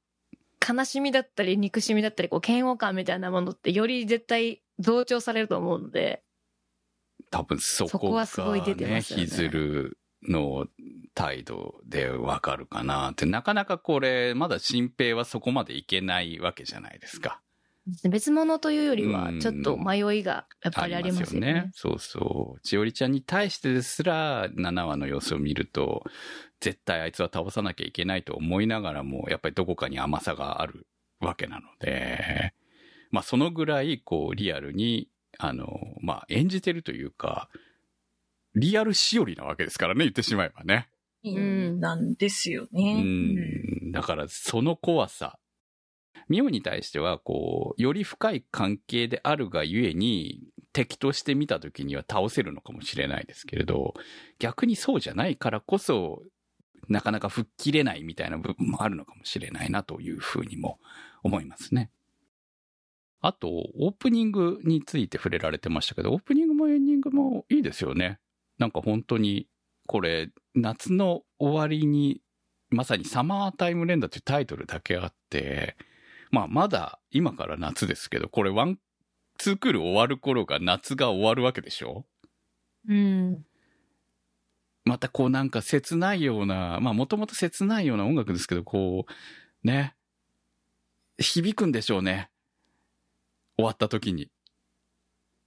[0.67, 6.23] 悲しみだったり、憎しみだったり、こう、嫌悪感みたいなものって、より絶対増長されると思うので、
[7.31, 10.67] 多分そそこがこはすごい出てね、ますよねひずるの
[11.13, 17.41] 態度でわかるかなって、なかなかこれ、まだ新平はそこまでいけないわけじゃないですか。
[18.09, 21.69] 別物というよりはう、んちょっと迷いがやっぱりありますよね。
[21.73, 22.61] そうそう。
[22.61, 26.03] 千織ちゃんに対してですら、7話の様子を見ると、
[26.59, 30.87] 絶対あいつは倒さなきゃいけないと思いながらも、やっぱりどこかに甘さがある
[31.19, 32.53] わけなので、
[33.11, 35.67] まあそのぐらい、こう、リアルに、あの、
[36.01, 37.49] まあ演じてるというか、
[38.55, 40.89] リアルしおりなわけですからね、言ってしまえばね。
[41.27, 43.01] んなんですようね。
[43.01, 43.91] ん。
[43.91, 45.38] だから、その怖さ。
[46.29, 53.95] ミオに対しては、こう、より深い関係であるがゆえに、敵として見た時には倒せるのかもしれないですけれど、
[54.37, 56.21] 逆にそうじゃないからこそ、
[56.87, 60.79] なかなか吹っ切れないみたいな部分もあるのかもしれないなというふうにも
[61.23, 61.91] 思いますね。
[63.21, 68.19] あと、オープニングについて触れられてましたけど、オープニングもエンディングもいいですよね。
[68.59, 69.47] なんか本当に、
[69.87, 72.21] これ、夏の終わりに、
[72.69, 75.75] まさにサマータイム連打というタイトルだけあって、
[76.31, 78.79] まあまだ今から夏ですけど、これワン、
[79.37, 82.05] ツークール終わる頃が夏が終わるわけでしょ？
[82.87, 83.45] うん。
[84.85, 89.95] またこうなんか切ないような、まあもともと切ないような音楽ですけど、こう、ね、
[91.17, 92.29] 響くんでしょうね。
[93.57, 94.29] 終わった時に。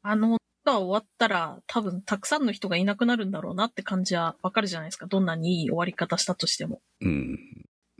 [0.03, 5.07] あの、が終わったら多分たくさんの人がいなくなるんだろうなって感じはわかるじゃないですか。
[5.07, 6.81] どんなにいい終わり方したとしても。
[7.01, 7.39] うん、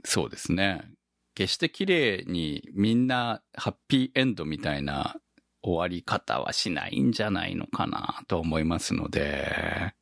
[0.05, 0.89] そうですね。
[1.35, 5.15] 決して綺麗にみんなハッピーエンドみたいな
[5.63, 9.93] 終わり方はしないんじゃないのかなと思いますので、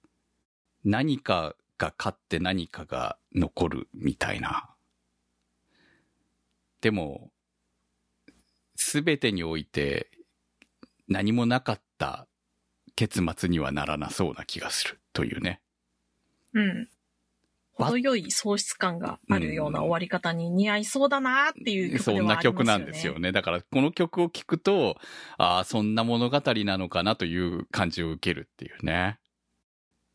[0.84, 4.70] 何かが勝って何かが残るみたいな。
[6.82, 7.32] でも、
[8.76, 10.10] すべてにおいて
[11.08, 12.28] 何もなかった
[12.96, 15.62] 結末にはならなそうな気がするというね。
[16.54, 16.90] うん。
[17.78, 22.58] わ程よい喪失感があるような終わり方に似合いそうだなっていう曲そんなではありますよね。
[22.58, 23.32] 曲なんですよね。
[23.32, 24.98] だからこの曲を聴くと、
[25.38, 29.20] ああ、そんな物語なのかなという感じを受けるっていうね。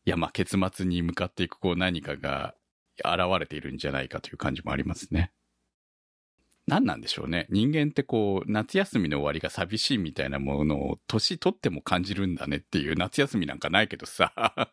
[0.05, 2.55] いや、まあ結末に向かっていくこう何かが
[3.03, 5.31] 現れているんじゃないかという感じもありますね。
[6.67, 7.47] 何なんでしょうね。
[7.49, 14.71] 人間ってこう、夏休みの終わりが寂しいみたいなものを年取っても感じるんだねっていう夏休みなんかないけどさ。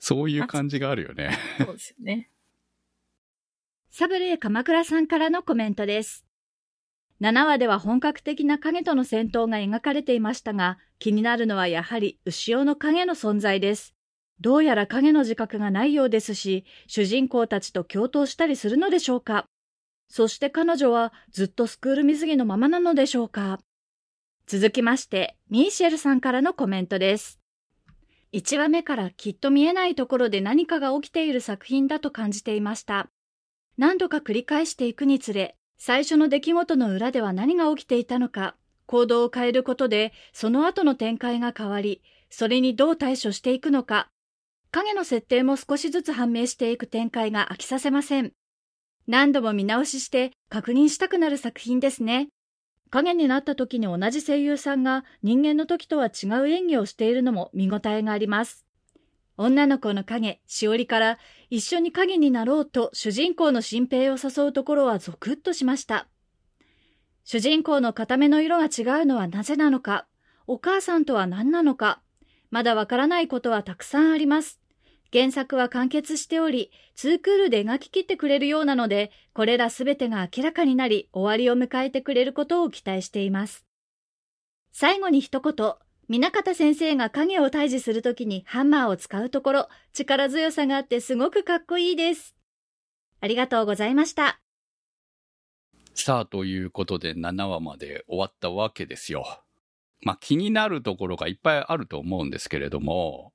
[0.00, 1.38] そういう感じがあるよね。
[1.58, 2.30] そうですよね。
[3.90, 6.24] サブレー鎌倉さんからのコメントです。
[7.20, 13.94] 7話では本格的な影との戦闘が描かれていましたが、気になるのはやはり牛尾の影の存在です。
[14.40, 19.44] どうやら影の自覚がないようですし、主人公たちと共闘したりするのでしょうか
[20.08, 23.60] そして彼女はずっとスクール水着のままなのでしょうか
[24.46, 27.39] 続きまして、ミーシェルさんからのコメントです。
[28.32, 33.08] 1話目からきっと見えないところで何かが起きている作品だと感じていました。
[33.76, 38.54] 何度か繰り返していくにつれ、最初の出来事の裏では何が起きていたのか、
[38.86, 44.08] 行動を変えることで、その後の展開が変わり、それにどう対処していくのか、
[44.70, 48.32] 影の設定も少しずつ判明していく展開が飽きさせません。
[49.08, 52.28] 何度も見直しして確認したくなる作品ですね。
[52.90, 58.66] 影になった時に同じ声優さんが人間の時とは違う演技をしているのも見応えがあります。
[59.36, 66.08] 女の子の影、しおりから一緒に影になろうと主人公の新平を誘うところはゾクッとしました。
[67.24, 70.06] 主人公の片目の色が違うのはなぜなのか、
[70.46, 72.02] お母さんとは何なのか、
[72.50, 74.59] まだわからないことはたくさんあります。
[75.12, 83.66] 原作は完結しており、ツークールで描き切ってくれるようなので、これらすべてが明らかになり、終わりを迎えてくれることを期待しています。
[84.72, 85.74] 最後に一言、
[86.08, 92.34] 南方先生が影を退治するときにハンマーを使うところ、力強さがあってすごくかっこいいです。
[93.20, 94.40] ありがとうございました。
[95.94, 99.24] さあ、ということで7話まで終わったわけですよ。
[100.02, 103.32] まあ気になるところがいっぱいあると思うんですけれども、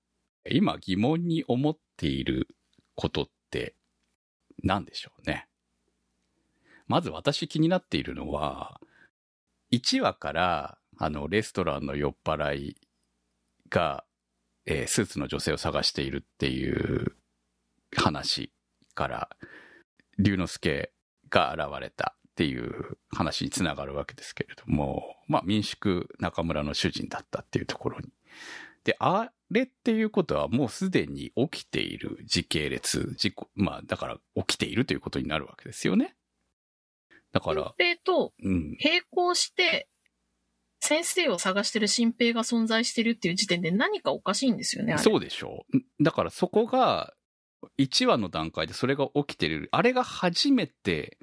[0.49, 2.47] 今疑問に思っている
[2.95, 3.75] ことって
[4.63, 5.47] 何でしょうね？
[6.88, 8.79] まず私気になっているのは、
[9.71, 12.77] 1話からあのレストランの酔っ払い
[13.69, 14.05] が、
[14.65, 17.15] えースーツの女性を探しているっていう
[17.95, 18.51] 話
[18.93, 19.29] から、
[20.19, 20.91] 龍之介
[21.29, 28.10] が現れたっていう話につながるわけですけれども、まあ民宿中村の主人だったっていうところに。
[28.85, 36.15] で、あれっていうことはもうすでに起きている時系列、事故、まあだから起きているということになるわけですよね。
[37.33, 38.77] だから、新平とうん。
[38.81, 39.89] 並行して、
[40.79, 44.97] 先生を探してる新平が存在してるっていう時点で何かおかしいんですよね。
[44.99, 46.03] そうでしょう。
[46.03, 47.13] だからそこが、
[47.79, 51.17] 1話の段階でそれが起きてる、あれが初めて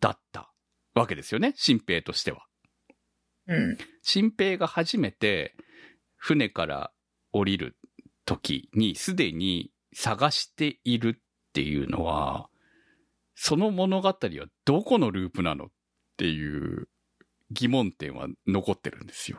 [0.00, 0.52] だった
[0.94, 2.44] わけですよね、新平としては。
[3.46, 3.78] うん。
[4.02, 5.56] 新平が初めて
[6.18, 6.92] 船から
[7.32, 7.76] 降りる
[8.26, 11.22] 時にすでに探しているっ
[11.54, 12.48] ていうのは、
[13.34, 14.16] その物語は
[14.64, 15.68] どこのループなのっ
[16.16, 16.88] ていう
[17.50, 19.38] 疑問点は残ってるんですよ。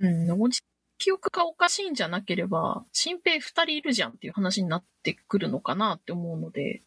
[0.00, 0.50] うん。
[0.98, 6.82] 記憶がおかしいんじゃなければ、新平二人いるじゃんっていう話になってくるのかなって思うので、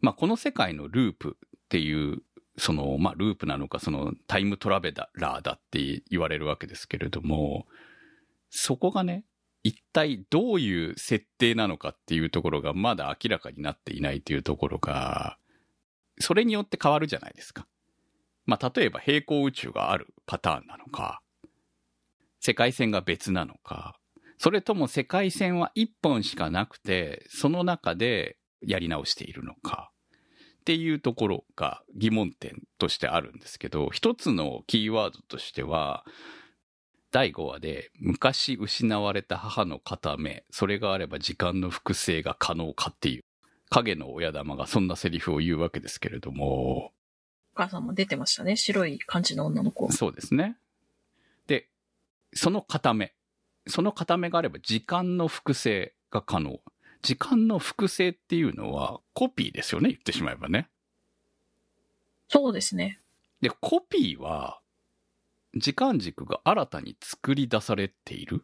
[0.00, 2.22] まあ、この世界のループっていう、
[2.56, 7.66] その、まあ、ループなのか、その、タイムトラベラーだって言われるわけですけれども、
[8.56, 9.24] そこがね、
[9.64, 15.38] 一体どういう設定なのかっていうところがまだ明らかになっていないというところが、
[16.20, 17.66] それによって変わるじゃないですか。
[18.46, 21.20] まあ、例えば平行宇宙があるパターンなのか、
[22.38, 23.98] 世界線が別なのか、
[24.38, 29.90] それとも世界線は一本しかなくて、その中でやり直しているのか
[30.60, 36.04] っていうところが疑問点としてあるんですけど、一つのキーワードとしては、
[37.14, 43.22] 第5話で昔失われた母の片目、それがあれば時間の複製が可能かっていう、
[43.70, 46.92] 影の親玉がそんなセリフを言うわけですけれども、お
[47.54, 48.56] 母さんも出てましたね。
[48.56, 49.92] 白い感じの女の子。
[49.92, 50.56] そうですね。
[51.46, 51.68] で、
[52.32, 53.14] その片目。
[53.68, 56.58] その片目があれば時間の複製が可能。
[57.02, 60.68] 時間の複製っていうのはコピーですよね、言ってしまえばね。
[62.26, 62.98] そうですね。
[63.40, 64.58] で、コピーは、
[65.56, 68.42] 時間軸が新たに作り出されている？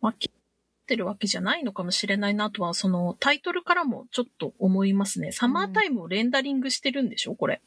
[0.00, 0.40] まあ、切っ
[0.86, 5.32] てるわけじゃないのかもしれないなとは、そのタイトルからもちょっと思いますね。
[5.32, 7.62] サマータイムをレンダリングしてるんでしょこれ。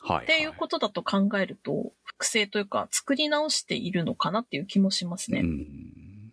[0.00, 0.24] はい、はい。
[0.24, 5.40] っていうことだと考えると、複製というか作り直しているのかなっていう気もしますね。
[5.40, 6.32] うん。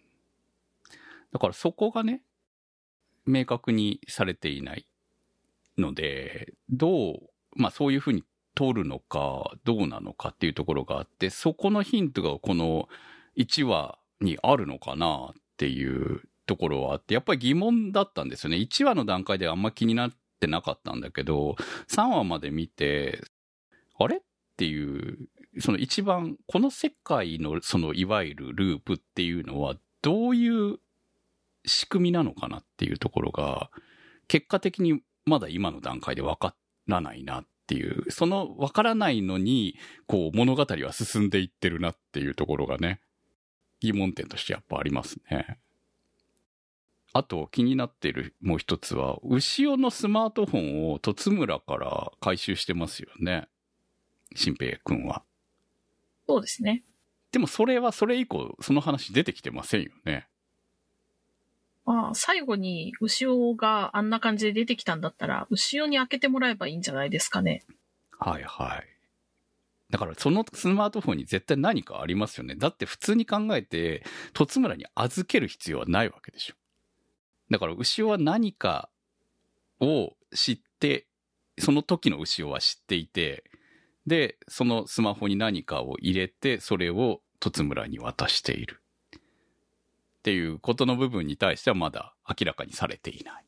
[1.31, 2.21] だからそこがね、
[3.25, 4.85] 明確にされていない
[5.77, 8.23] ので、どう、まあそういうふうに
[8.55, 12.87] 通るのか、どうなのかっていうところがあって、そこのヒントがこの
[13.37, 18.57] 1話にあるのかなっていうところはあって、やっぱり疑問だったんですよね。
[18.57, 21.55] 1話の段階ではあんま気になってなかったんだけど、
[21.87, 23.23] 3話まで見て、
[23.97, 24.19] あれっ
[24.57, 30.79] ていう、その一番、この世界のそのいわゆるループっていうのはどういう
[31.65, 33.69] 仕組みなのかなっていうところが、
[34.27, 36.55] 結果的にまだ今の段階でわか
[36.87, 42.99] らないなっていう、そのわからないのに、こう物語は進んでいってるなっていうところがね、
[43.79, 45.57] 疑問点としてやっぱありますね。
[47.13, 53.47] あと気になっているもう一つは、牛尾のスマートフォンを戸村から回収してますよね。
[54.35, 55.23] 新平くんは。
[56.27, 56.83] そうですね。
[57.31, 60.27] でもそれはそれ以降、その話出てきてませんよね。
[61.85, 67.63] まあ、最後に牛尾があんな感じで出てきたんだったら、牛尾に開けてもらえばいいんじゃないですかね。
[68.19, 68.87] はいはい。
[69.89, 72.55] だからそのスマートフォンに絶対何かありますよね。
[72.55, 76.55] だって普通に考えて、戸村に預ける必要はないわけでしょ。
[77.51, 78.89] だから牛尾は何か
[79.79, 81.07] を知って、
[81.59, 83.43] その時の牛尾は知っていて、
[84.07, 88.82] で、そのスマホに何かを入れて、それを戸村に渡している。
[90.23, 93.45] っていうことの部分に対してはまだ明らかにされていない。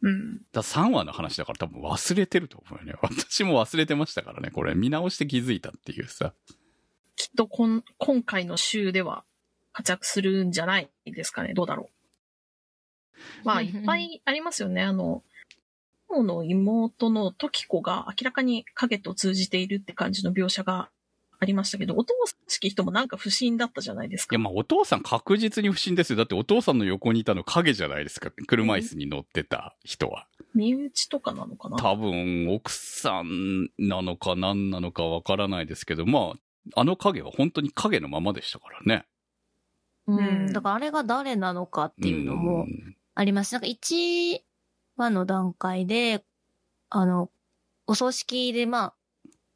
[0.00, 0.38] うん。
[0.52, 2.98] だ3話の話だから多分忘れてると思うよね。
[3.02, 4.50] 私も忘れてましたからね。
[4.50, 6.32] これ見直して気づいたっていうさ。
[7.14, 9.22] きっとこん今回の週では
[9.74, 11.52] 活躍するんじゃないですかね。
[11.52, 11.90] どうだろ
[13.44, 13.44] う。
[13.44, 14.82] まあ、いっぱいありますよね。
[14.82, 15.22] あの、
[16.08, 20.88] の妹の時子が明らかに影と通じているって感じの描写が
[21.40, 24.34] ありましたけど、お父さんらしき人もなんか不審だったじゃないですか。
[24.34, 26.16] いや、まあ、お父さん確実に不審ですよ。
[26.16, 28.32] だってお父さんの横にいたの影じゃないですか。
[28.46, 30.26] 車椅子に乗ってた人は。
[30.54, 31.76] 身内とかなのかな？
[31.76, 36.34] 多分、奥さんなのか何なのかわからないですけど、ま
[36.74, 39.06] あ、あの影は本当に影のままでしたからね。
[40.08, 40.52] うん。
[40.52, 42.66] だからあれが誰なのかっていうのも
[43.14, 43.52] あります。
[43.52, 44.40] なんか1
[44.96, 46.24] 話の段階で、
[46.90, 47.30] あの、
[47.86, 48.94] お葬式でまあ、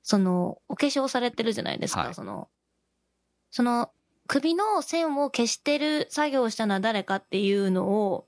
[0.02, 2.48] その、お化粧されてるじゃないですか、はいその、
[3.50, 3.90] その、
[4.26, 8.26] 首の線を消してる作業をしたのは誰かっていうのを、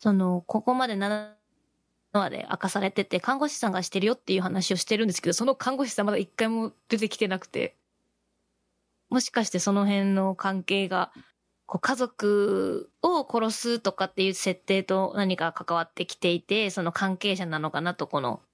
[0.00, 1.32] その、ここまで7
[2.12, 7.76] 話で明かされてて、看護師さんがしてるよっていう話をしてるんですけど、その看護師さんまだ一回も出てきてなくて、
[9.10, 11.12] もしかしてその辺の関係が、
[11.66, 18.47] こう家族を殺すとかっていう設定と何か関わってきていて、その関係者なのかなと、このはい。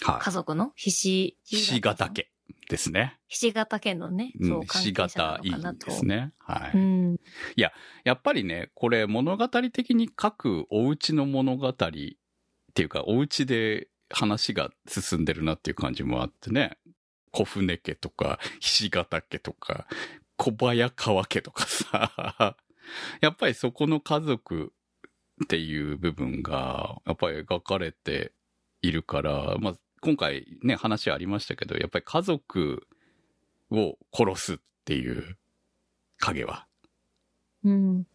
[0.00, 2.10] 家族のひし、ひし形。
[2.12, 2.30] 家
[2.68, 3.18] ですね。
[3.28, 5.86] ひし形家のね、うんそう、ひし関係者な形いいと。
[5.86, 6.32] ですね。
[6.38, 6.76] はい。
[6.76, 7.16] うん。
[7.56, 7.72] や
[8.12, 16.78] っぱりね、これ物語的に各お家の物語っていうか、お家で話が進んでるなっていう感じもあってね。
[17.30, 19.86] 小船家とか、ひし形家とか、
[20.36, 22.56] 小早川家とかさ。
[23.20, 24.72] やっぱりそこの家族
[25.44, 28.32] っていう部分が、やっぱり描かれて
[28.80, 32.86] いるから、まあ、今回ね、話ありましたけど、やっぱり家族
[33.70, 35.36] を殺すっていう
[36.18, 36.66] 影は
[37.64, 38.06] うん。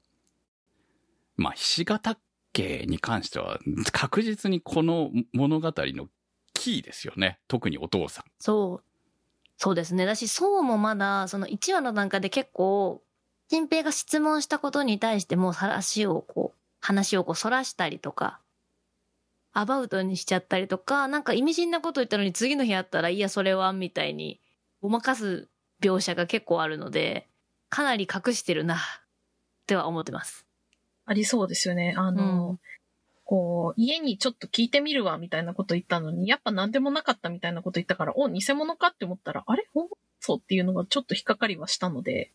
[1.36, 2.18] まあ、ひし形
[2.54, 3.60] 家に関しては、
[3.92, 6.08] 確実にこの物語の
[6.54, 7.40] キーですよね。
[7.48, 8.26] 特にお父さん。
[8.40, 8.84] そう。
[9.58, 10.06] そうですね。
[10.06, 13.02] だし、そうもまだ、その1話の段階で結構、
[13.50, 18.40] 新平が質問したことに対してもう話をこう、話をこう、そらしたりとか、
[19.54, 24.40] アバウトにしちゃったりとか、なんか意味深なこと言ったのに次の日あったら、いや、それは、みたいに、
[24.82, 25.48] ごまかす
[25.82, 27.30] 描写が結構あるので、
[27.70, 28.80] かなり隠してるな、っ
[29.68, 30.46] ては思ってます。
[31.06, 31.94] ありそうですよね。
[31.98, 32.60] あの、うん
[33.26, 39.88] こう、家にちょっと聞いてみるわ、みたいなこと言ったのに、やっぱ何でもなかったみたいなこと言ったから、お、偽物かって思ったら、あれ本
[40.20, 42.32] そうっていうのがちょっと引っかかりはしたので、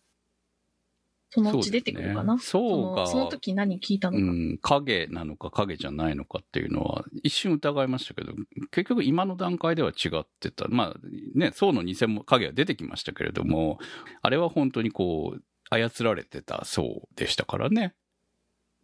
[1.30, 2.38] そのうち出てくるかな？
[2.38, 3.02] そうか。
[3.02, 4.24] のその時何聞いたのか。
[4.24, 8.32] うん、影なのか影じゃないのかっていうのは一瞬疑いましたけど、
[8.70, 10.68] 結局今の段階では違ってた。
[10.68, 11.00] まあ
[11.34, 13.78] ね、宋の偽物影は出てきましたけれども、
[14.22, 17.94] あれは本当にこう、操られてた宋でしたからね。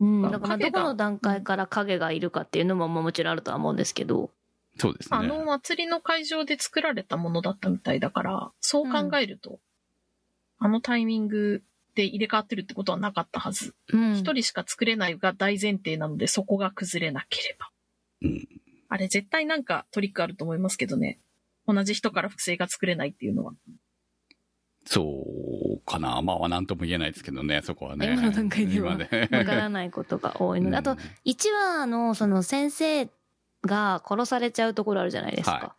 [0.00, 0.20] うん。
[0.20, 4.30] まあだから、どこの段階から影がいるかっていうのももちろんあるとは思うんですけど、
[4.76, 5.16] そうですね。
[5.16, 9.60] あの祭りの会場で作られたものだったみたいだから、そう考えると、
[10.58, 11.62] あのタイミング
[11.94, 13.74] で入れ替わってるってことはなかったはず。
[13.92, 14.14] うん。
[14.14, 17.70] 一、人しか作れないが大前提なので、そこが崩れなければ。
[18.22, 18.48] うん
[18.94, 21.18] あれ絶対なんかトリックあると思いますけどね。
[21.66, 23.52] 同じ人から複製が作れないっていうのは。
[24.86, 25.24] そ
[25.80, 26.22] うかな。
[26.22, 28.12] まあ、なんとも言えないですけどね、そこはね。
[28.12, 28.98] 今の段階ではわ
[29.44, 33.08] からないことが多いので、あとうん、1話のその先生
[33.62, 35.52] が殺されちゃうところあるじゃないですか。
[35.52, 35.74] は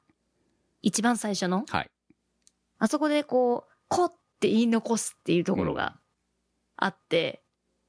[0.81, 1.63] 一番最初の。
[1.69, 1.87] はい。
[2.79, 5.95] あそこでこう、こって言い残すっていうところが
[6.77, 7.41] あって、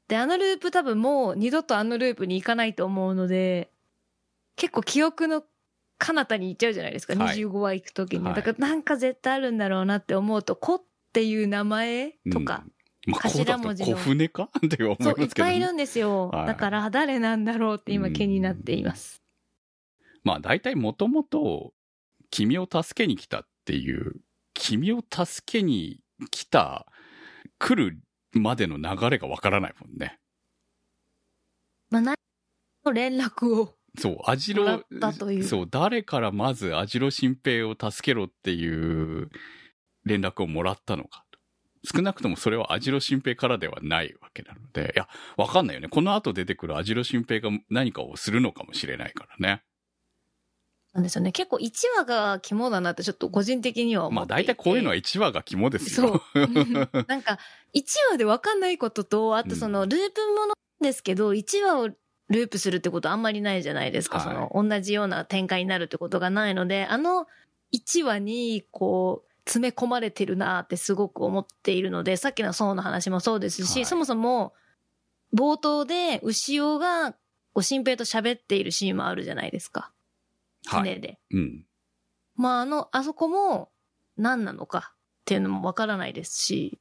[0.09, 3.70] で、あのループ多分もう二度とあのループに行かないと思うので、
[4.57, 5.43] 結構記憶の
[5.99, 7.37] 彼方に行っちゃうじゃないですか、はい。
[7.37, 8.24] 25話行くときに。
[8.24, 8.34] はい。
[8.34, 10.82] だからなんか絶対あるんだろうなって思うと、こっ
[11.12, 12.64] ていう名前とか、
[13.07, 13.97] うん、まあ、頭文字の。
[13.97, 14.51] 小船か？
[14.64, 15.51] って思いそう、いますけど、ね。
[15.51, 16.28] っぱいいるんですよ。
[16.28, 16.47] はい。
[16.47, 19.22] だから誰なんだろうって今気になっています。
[20.22, 21.72] まあ大体もともと
[22.30, 24.16] 君を助けに来たっていう、
[24.55, 26.87] 君を助けに来た、
[27.59, 27.99] 来る
[28.41, 30.18] までの流れがわからないもんね。
[31.91, 32.16] まあ、何
[32.84, 33.74] の連絡を。
[33.99, 39.30] そう、アジロもらったというそう、誰からまずアジロ新平を助けろっていう
[40.05, 41.39] 連絡をもらったのかと。
[41.97, 45.89] 少なくともそれはアジロ新平からではないわけなので、いや、わかんないよね。
[45.89, 49.62] この後出てくるアジロ新平が何かをするのかもしれないからね。
[50.97, 51.30] なんですよね。
[51.30, 54.42] 結構1話が肝だなってちょっと個人的には思まあっていて。
[54.44, 56.22] 大体こういうのは1話が肝ですよ。
[56.34, 56.49] そう。
[57.07, 57.38] なんか、
[57.74, 61.88] 1話で分かんないことと、あとその、ループものですけど、1話を
[62.28, 64.18] ループするってことあんまりないじゃないですか。
[64.18, 67.26] はいその、同じような展開になるってことがないので、あの
[67.74, 74.55] 1話に、こう、詰め込まれてるなってすごく思っているので、さっきのそうの話もそうですし、はいそもそも、
[75.34, 77.18] 冒頭で、牛尾が、こ
[77.57, 79.92] う、新平と喋っているシーンもあるじゃないですか。
[80.66, 80.80] はい。
[80.80, 81.18] 船で。
[81.30, 81.64] うん。
[82.36, 83.70] まあ、あの、あそこも
[84.16, 86.78] 何なのかっていうのもわからないですし、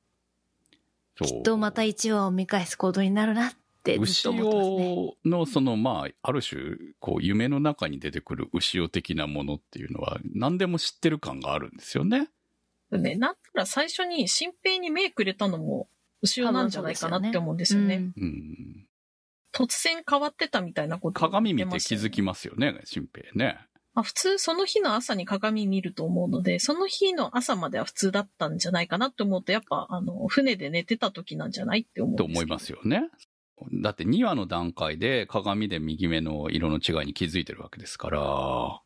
[1.15, 3.51] きっとまた1話を見返すことになるなっ
[3.83, 5.15] てずっ思ってね。
[5.23, 6.59] 尾のそのまあ、ある種、
[6.99, 12.29] こう、夢の中に出てくる牛尾的なものっていうのは、何でも知ってる感があるんですよね。
[12.91, 15.87] ね、なんたら最初に新平に目くれたのも、
[16.21, 17.95] 後ろなんじゃないかなって思うんですよね。
[17.95, 18.87] うんうん。
[19.53, 23.57] 突然変わってたみたいなこと鏡見て気づきますよね、新平ね。
[23.95, 33.09] まあ、普通その日の朝に鏡見ると思うので、その日の朝までは普通だったんじゃないかなって思うと、やっぱ、あの、船で寝てた時なんじゃないって思うんですけどと思いますよね。
[33.81, 38.81] だって2話の段階で鏡で右目の色の違いに気づいてるわけですから、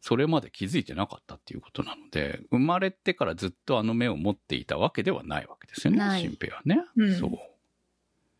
[0.00, 6.84] それまで気づいてなかったっていうことなので、生まれてからずっとあの目を持っていたわけではないわけですよね、新平はね。
[6.96, 7.28] うんそ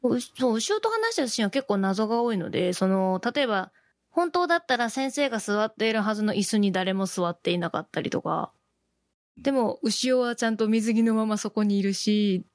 [0.03, 0.17] う。
[0.17, 3.73] うそう、牛尾と話してるシーンは結構謎が多いので、その、例えば、
[4.15, 8.53] 本当だったら先生が座っているはずの椅子に誰も座っていなかったりとか、
[9.37, 12.47] でも、牛尾はちゃんと水着のままそこにいるし、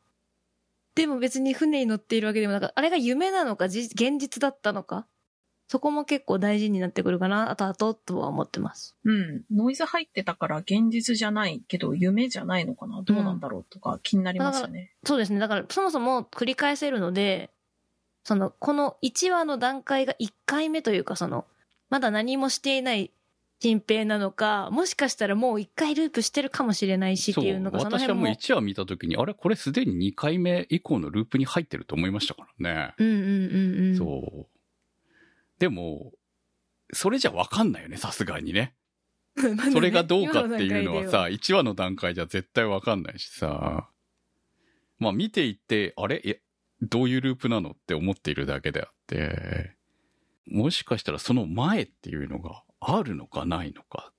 [0.96, 5.06] でも別に船に乗っているわけでもなく、あれが夢なのか、じ現実だったのか、
[5.68, 8.96] そこも結構大事になってくるかな、あとあととは思ってます。
[9.04, 9.44] うん。
[9.52, 14.94] ノイズ入ってたから現実じゃないけど夢じゃないのかなどうなんだろうとか気になりますよね。
[15.04, 15.40] そうですね。
[15.40, 17.52] だから、そもそも繰り返せるので、
[18.30, 21.48] その、この1話の段階が1回目というか、その、
[21.90, 23.12] まだ何もしていない
[23.60, 28.40] 新平なのか、もしかしたらもう1回ループしてるかもしれないしっていうのが、その私はもう辺も。
[28.40, 32.94] 1話見たときに、あれこれすでに2回目以降のループに入ってると思いましたからね。
[33.00, 33.98] うんうんうんうん。
[33.98, 34.48] そう。
[35.58, 36.12] でも、
[36.94, 38.76] それじゃわかんないよね、さすがにね。
[39.74, 43.90] それがどうかっていうのはさ、1話の段階じゃ絶対わかんないしさ。
[45.00, 46.22] まあ見ていって、あれ？
[46.24, 46.42] え、
[46.82, 49.76] どういうループなのって思っているだけであって、
[50.48, 54.12] もしかしたらその前っていうのがあるのかないのか。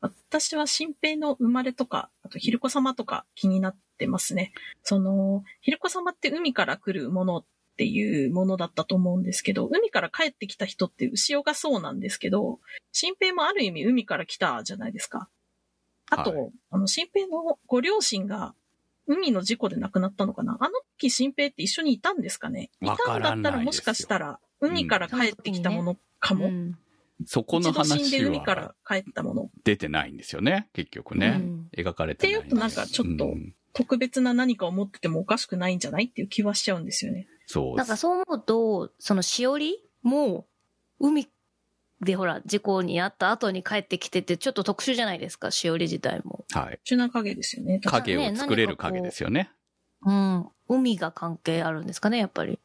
[0.00, 4.52] 私は新平の生まれとか、あと、ひるこ様とか気になってますね。
[4.84, 7.44] その、ひるこ様って海から来るものっ
[7.76, 12.60] ていうものだったと思うんですけど、海から帰ってきた人って牛尾がそうなんですけど、
[12.92, 15.28] 新平もある意味海から来たじゃないですか。
[16.10, 18.54] あと、はあの、新平のご両親が
[19.08, 22.70] 海の事故で亡くなったのかなあの時新平って一緒にいたんですかね？
[22.82, 26.46] いわたんだったらもしかしたら海から帰ってきたものかも。
[26.46, 26.78] うん
[27.26, 29.50] そこの一度死んで話海からは帰ったもの。
[29.64, 31.40] 出てないんですよね、結局ね。
[31.40, 32.36] うん描かれてない。
[32.36, 37.26] っていうとなんかちょっとうん特別な何かを持っててもおかしくないんじゃないっていう気はしちゃうんですよね。
[37.46, 37.76] そう。
[37.76, 40.46] なんかそう思うと、そのしおりも、
[41.00, 41.28] 海
[42.00, 46.44] でほら、事故にあった後に帰ってきてて、ちょっと特殊じゃないですか、しおり自体も。
[46.52, 46.78] はい。
[46.84, 47.80] 特殊な影ですよね。
[47.84, 49.50] 影を作れる影ですよね。
[50.02, 50.48] うん。
[50.68, 52.58] 海が関係あるんですかね、やっぱり。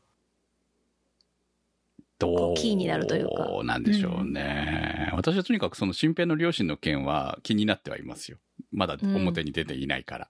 [2.19, 5.09] どうキーになるというかなんでしょうね。
[5.13, 8.37] 私はとにかくその新平の両親の件は気になってはいますよ。
[8.71, 10.29] まだ表に出ていないから。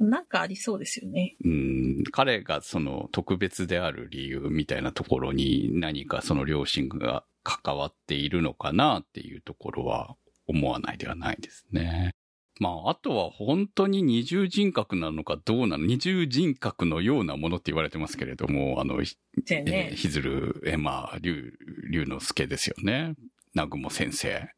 [0.00, 1.36] なんかありそうですよね。
[1.44, 10.16] うん、彼がその特別である理由みたいなところに何かその両親が関わっているのかなっていうところは
[10.46, 12.14] 思わないではないですね。
[12.58, 19.16] まあ、あとは本当に二重人格なのかどうなの二重人格のようなものって言われてますけれども、あの、です
[19.54, 19.92] よえーね。
[19.94, 21.52] ひずる、えーまあ、竜、
[21.90, 23.14] 竜之介ですよね。
[23.54, 24.50] 南雲先生。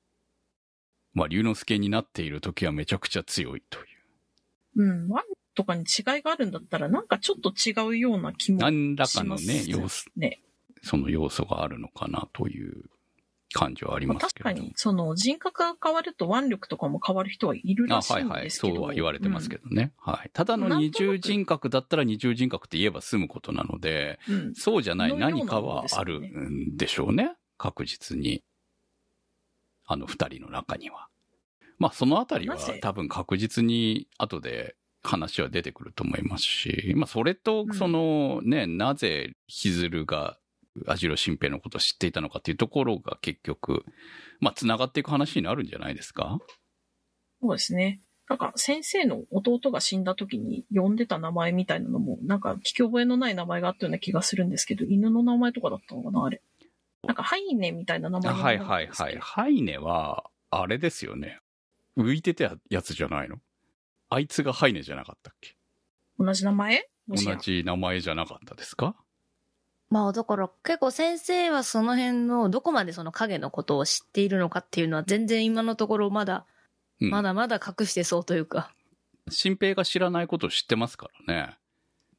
[1.13, 3.83] まあ、竜之介になっている時はめちゃくちゃ強いとい
[4.77, 4.83] う。
[4.83, 5.09] うん。
[5.09, 5.25] ワン
[5.55, 10.41] とかに違いがあるんだったら、なんかちょっと違うような気も何らかのしね、ます要素、ね。
[10.83, 12.85] その要素があるのかなという
[13.53, 14.73] 感じはありますけれども確かに、。
[14.77, 18.45] その人格が変わると腕力とかも変わる人はいるあらしいんはいはい。
[18.45, 18.75] ですけど。
[18.77, 19.69] そうは言われてますけど。
[19.69, 19.93] どね。
[19.99, 20.31] はい。
[20.33, 24.55] ただの二重人格だったら二重人格って言えば済むことなので、うん。
[24.55, 27.35] そうじゃない何かはあるんでしょうね。
[27.59, 28.43] 確実に。
[29.87, 31.09] あの二人の中には。
[31.79, 40.39] まあそのあたりは多分確実に後で話は出てくると思いますし、まあそれとうんそのね、なぜひずるが
[40.87, 43.85] 網代新平のことを知っていたのかっていうところが結局、
[44.41, 46.39] まあ繋がっていく話になるんじゃないですか？
[47.43, 48.01] そうですね。
[48.29, 56.41] なんか先生の弟が死んだ時に呼んでた名前みたいなのも、なんか聞き覚えのない名前があったような気がするんですけど、犬の名前とかだったのかなあれ。
[57.03, 59.19] なんかハイネみたいな名前のはいはいはい。
[59.19, 61.41] ハイネは、あれですよね。
[61.97, 63.39] 浮いてたやつじゃないの？
[64.11, 65.57] あいつがハイネじゃなかったっけ？
[66.19, 66.89] 同じ名前？
[67.09, 68.95] 同やじ名前じゃなかったですか？
[69.91, 76.47] まあだから結構先生はその辺のどこまでその影のことを知っているのかっていうのは全然今のところまだ、
[77.01, 78.73] うんまだまだ隠してそうというか、
[79.31, 81.57] 新平が知らないことを知ってますからね。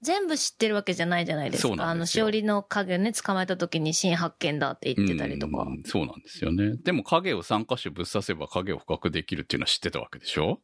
[0.01, 1.87] 全部知ってるわけじゃないじゃないですか。
[1.87, 5.61] あの、しおりの影をね、捕まえた時に新発見だって言ってたりとか。
[5.61, 6.77] うんそうなんですよね。
[6.83, 10.59] でも影を3箇所ぶっ刺せば影を捕獲できるっていうのは知ってたわけでしょ？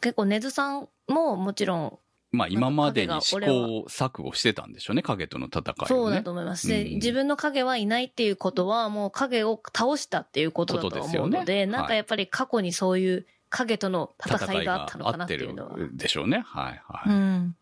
[0.00, 1.98] 結構根津さんももちろん
[2.32, 5.86] まあ今までに試行錯誤してたんでしょうね、影との戦いをね。
[5.88, 6.68] そうだと思います。
[6.68, 15.76] で、うん自分の影はいないっていうことは、もう影を倒したっていうことだと思うので、でねなんかやっぱり過去にそういう影との戦いがあったのかなっていうのは。
[15.92, 16.44] でしょうね。
[16.46, 17.10] はいはい。
[17.10, 17.56] うん。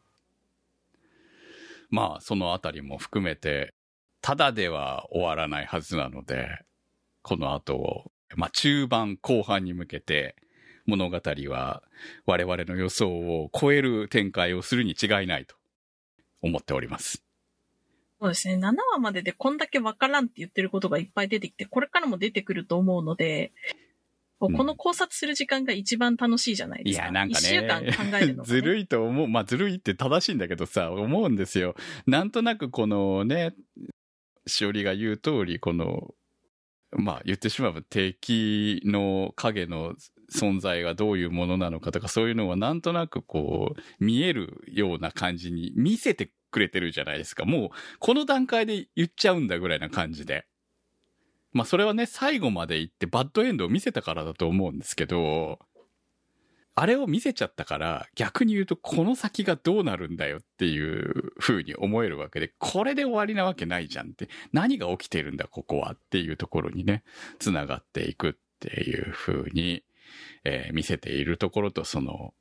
[1.90, 3.74] まあ、そのあたりも含めて、
[4.20, 6.46] ただでは終わらないはずなので、
[7.22, 10.36] この後、まあ中盤後半に向けて、
[10.88, 11.20] 物語
[11.50, 11.82] は
[12.24, 15.54] 我々の予想を超える展開をするに違いないと
[16.42, 17.22] 思っております。
[18.20, 18.54] そうですね。
[18.56, 23.52] 7話まででこんだけわからんって言ってることがいっぱい出てきて、これからも出てくると思うので、
[24.40, 27.04] この考察する時間が一番楽しいじゃないですか。
[27.04, 28.44] いや、なんか一週間ね考えるの、が、ね。
[28.48, 29.28] ずるいと思う。
[29.28, 31.76] まあ、ずるいって正しいんだけどさ、思うんですよ。
[32.06, 33.54] なんとなくこのね、
[34.46, 36.14] しおりが言う通り、この、
[36.92, 39.94] まあ、言ってしまえば敵の影の
[40.32, 47.44] 存在がどういうものなのかとか、そういうのはなんとなくこう、見えるような感じに見せてくれてるじゃないですか。
[47.44, 50.46] もう、この段階で言っちゃうんだぐらいな感じで。
[51.52, 55.58] まあ、それはね、最後まで行ってバッドエンドを見せたからだと思うんですけど、
[56.80, 67.02] あれを見せちゃったから、逆に言うとこの先がどうなるんだよっていう風に思えるわけで、これで終わりなわけないじゃんって、何が起きてるんだここはっていうところにね、
[67.40, 69.82] 繋がっていくっていう風に、
[70.44, 72.34] えー見せているところと、その、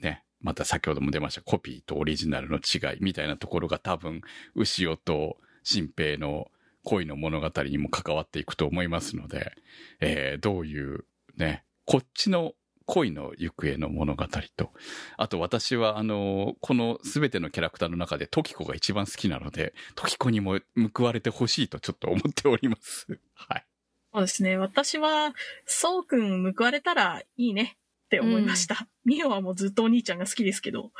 [0.00, 4.22] ね、また先ほども出ましたコピーとオリジナルの違いみたいなところが多分、
[4.54, 6.50] 牛尾と新平の
[6.84, 9.52] 恋の物語にも関わっていくと思いますので、
[10.00, 11.04] えーどういう
[11.36, 12.54] ね、こっちの
[12.86, 14.70] 恋の行方の物語と、
[15.16, 20.58] あと私はあの、この全てのキャラクターの中でトキコが一番好きなので、トキコにも
[20.94, 23.06] 報われてほしいとちょっと思っております。
[23.34, 23.64] はい。
[24.12, 24.56] そうですね。
[24.56, 25.34] 私は、
[25.64, 28.86] そうくん報われたらいいねって思いました。
[29.04, 30.90] ミオはもうずっとお兄ちゃんが好きですけど、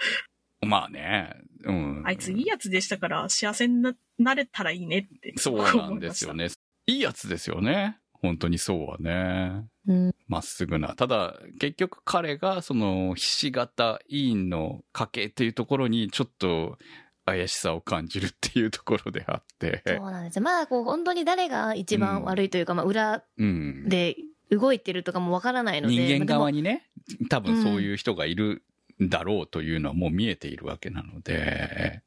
[0.62, 1.34] まあね、
[1.64, 2.02] うん。
[2.06, 5.34] あいついいやつでしたから幸せにななれたらいいねって。
[5.36, 6.34] そうなんですよ。
[6.34, 6.48] ね。
[6.86, 7.98] いいやつですよね。
[8.12, 9.64] 本当にそうはね。
[9.88, 10.14] うん。
[10.28, 10.94] まっすぐな。
[10.94, 16.78] ただ、結局彼が、その、ひし形委員の家系っていうところに、ちょっと、
[17.24, 19.82] 怪しさを感じるっていうところであって。
[19.86, 20.42] そうなんですよ。
[20.42, 23.88] まだこう、本当に誰が一番悪いというか、まあ、裏うん。
[23.88, 24.16] で
[24.50, 25.94] 動いてるとかもわからないので。
[25.94, 26.58] 人間側に。
[26.58, 26.90] にね、
[27.30, 28.64] 多分そういう人がいる
[29.02, 32.02] んだろうというのはもう見えているわけなので。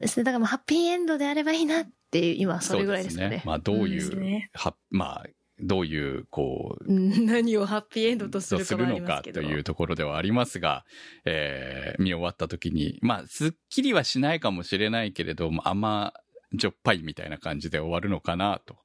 [0.00, 0.24] ですね。
[0.24, 3.42] だからもうハッピーエンドであればいいなっていう、今それぐらいですかね。
[3.46, 5.26] まあどういですう、ねは、まあ、
[5.60, 9.40] どういう、こう、うん何をハッピーエンドとするかのかと。
[9.40, 10.84] いうところではありますが、
[11.24, 16.12] えー見終わった時に、まあ、すっきりはしないかもしれないけれども、甘
[16.52, 18.76] じょっぱいみたいな感じで終わるのかなと。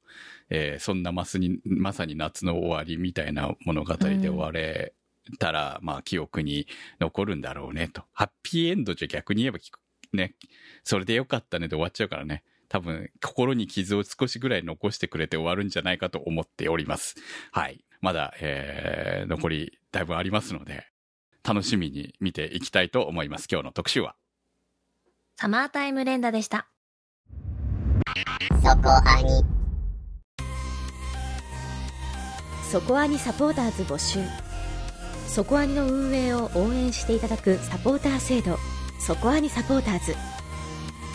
[0.50, 4.94] えーそんなマスに、まさに夏の終わりみたいな物語で終われ
[5.40, 6.68] たら、まあ、記憶に
[7.00, 8.04] 残るんだろうねと。
[8.14, 9.72] ハッピーエンドじゃ逆に言えばき、
[10.14, 10.36] ね、
[10.84, 12.44] それでよかったねで終わっちゃうからね。
[12.72, 17.16] 多分、心に傷を少しぐらい残してくれて終わるんじゃないかと思っております。
[17.52, 17.84] はい。
[18.00, 20.86] まだ、えー、残りだいぶありますので、
[21.44, 23.50] 楽しみに見ていきたいと思います。
[23.52, 24.16] 今日の特集は。
[25.36, 26.70] サマータイム連打でした。
[28.64, 29.44] そこアニ
[32.72, 34.20] そこアニサポーターズ募集
[35.28, 38.58] そこアニの運営を応援していただくサポーター制度
[38.98, 40.16] そこアニサポーターズ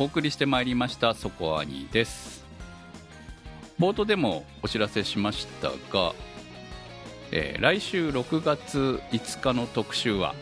[0.00, 2.42] お送りしてまいりました、そこアニです。
[3.78, 6.14] 冒頭でもお知らせしましたが、
[7.32, 10.34] えー来週6月5日の特集は、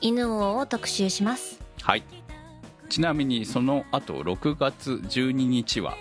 [0.00, 1.60] 犬王を特集します。
[1.82, 2.02] はい。
[2.88, 5.94] ちなみにその後6月12日は、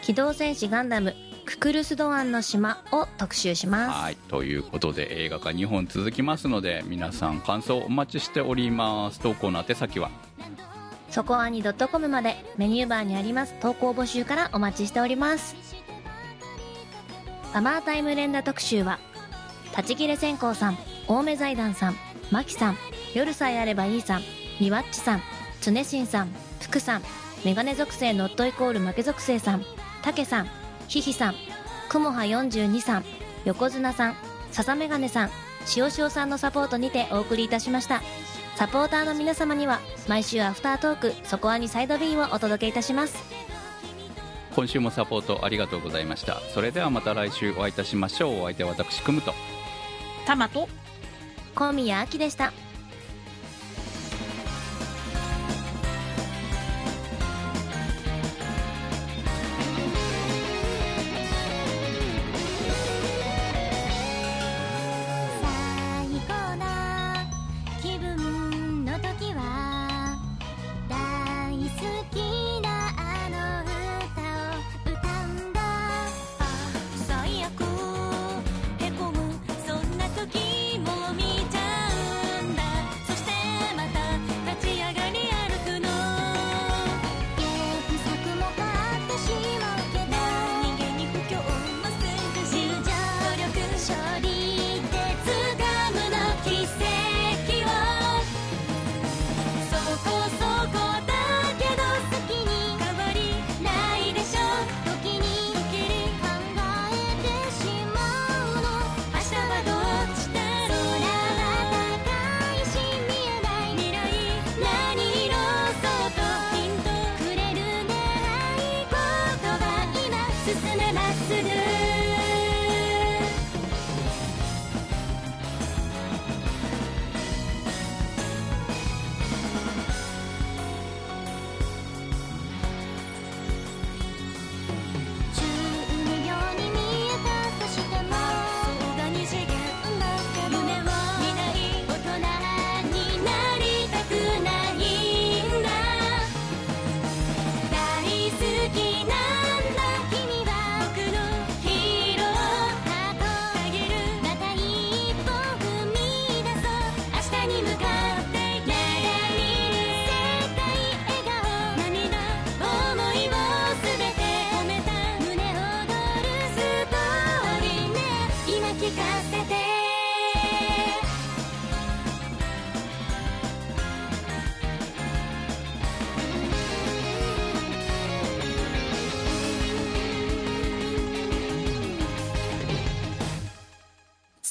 [0.00, 1.14] 機動戦士ガンダム、
[1.44, 4.00] ククルスドアンの島を特集します。
[4.00, 4.16] はい。
[4.28, 9.20] ということで映画が2本続きますので、皆さん感想お待ちしております。
[9.20, 10.10] 投稿の宛先は、
[11.12, 15.54] そこアニ .com までメニューバーにあります投稿募集からお待ちしております。
[17.52, 18.98] サマータイム連打特集は、
[19.76, 21.96] 立ち切れ線香さん、青梅財団さん、
[22.30, 22.78] マキさん、
[23.14, 24.22] 夜さえあればいいさん、
[24.58, 25.22] みわっちさん、
[25.60, 26.30] つねしんさん、
[26.62, 27.02] 福さん、
[27.44, 29.66] メガネ属性ノットイコール負け属性さん、
[30.00, 30.48] たけさん、
[30.88, 31.34] ひひさん、
[31.90, 33.04] くもは42さん、
[33.44, 34.16] 横綱さん、
[34.50, 35.30] ささメガネさん、
[35.66, 38.00] しおしおさんのサポートにてお送りいたしました。
[38.56, 43.16] サポーターの皆様には毎週アフタートーク「そこはにサイドビ B」をお届けいたします。
[44.54, 46.40] 今週もサポートありがとうございました。
[46.52, 48.40] それではまた来週お会いいたしましょう。
[48.42, 49.32] お相手は私組むと。
[50.26, 50.68] たまと
[51.54, 52.52] 小宮あきでした。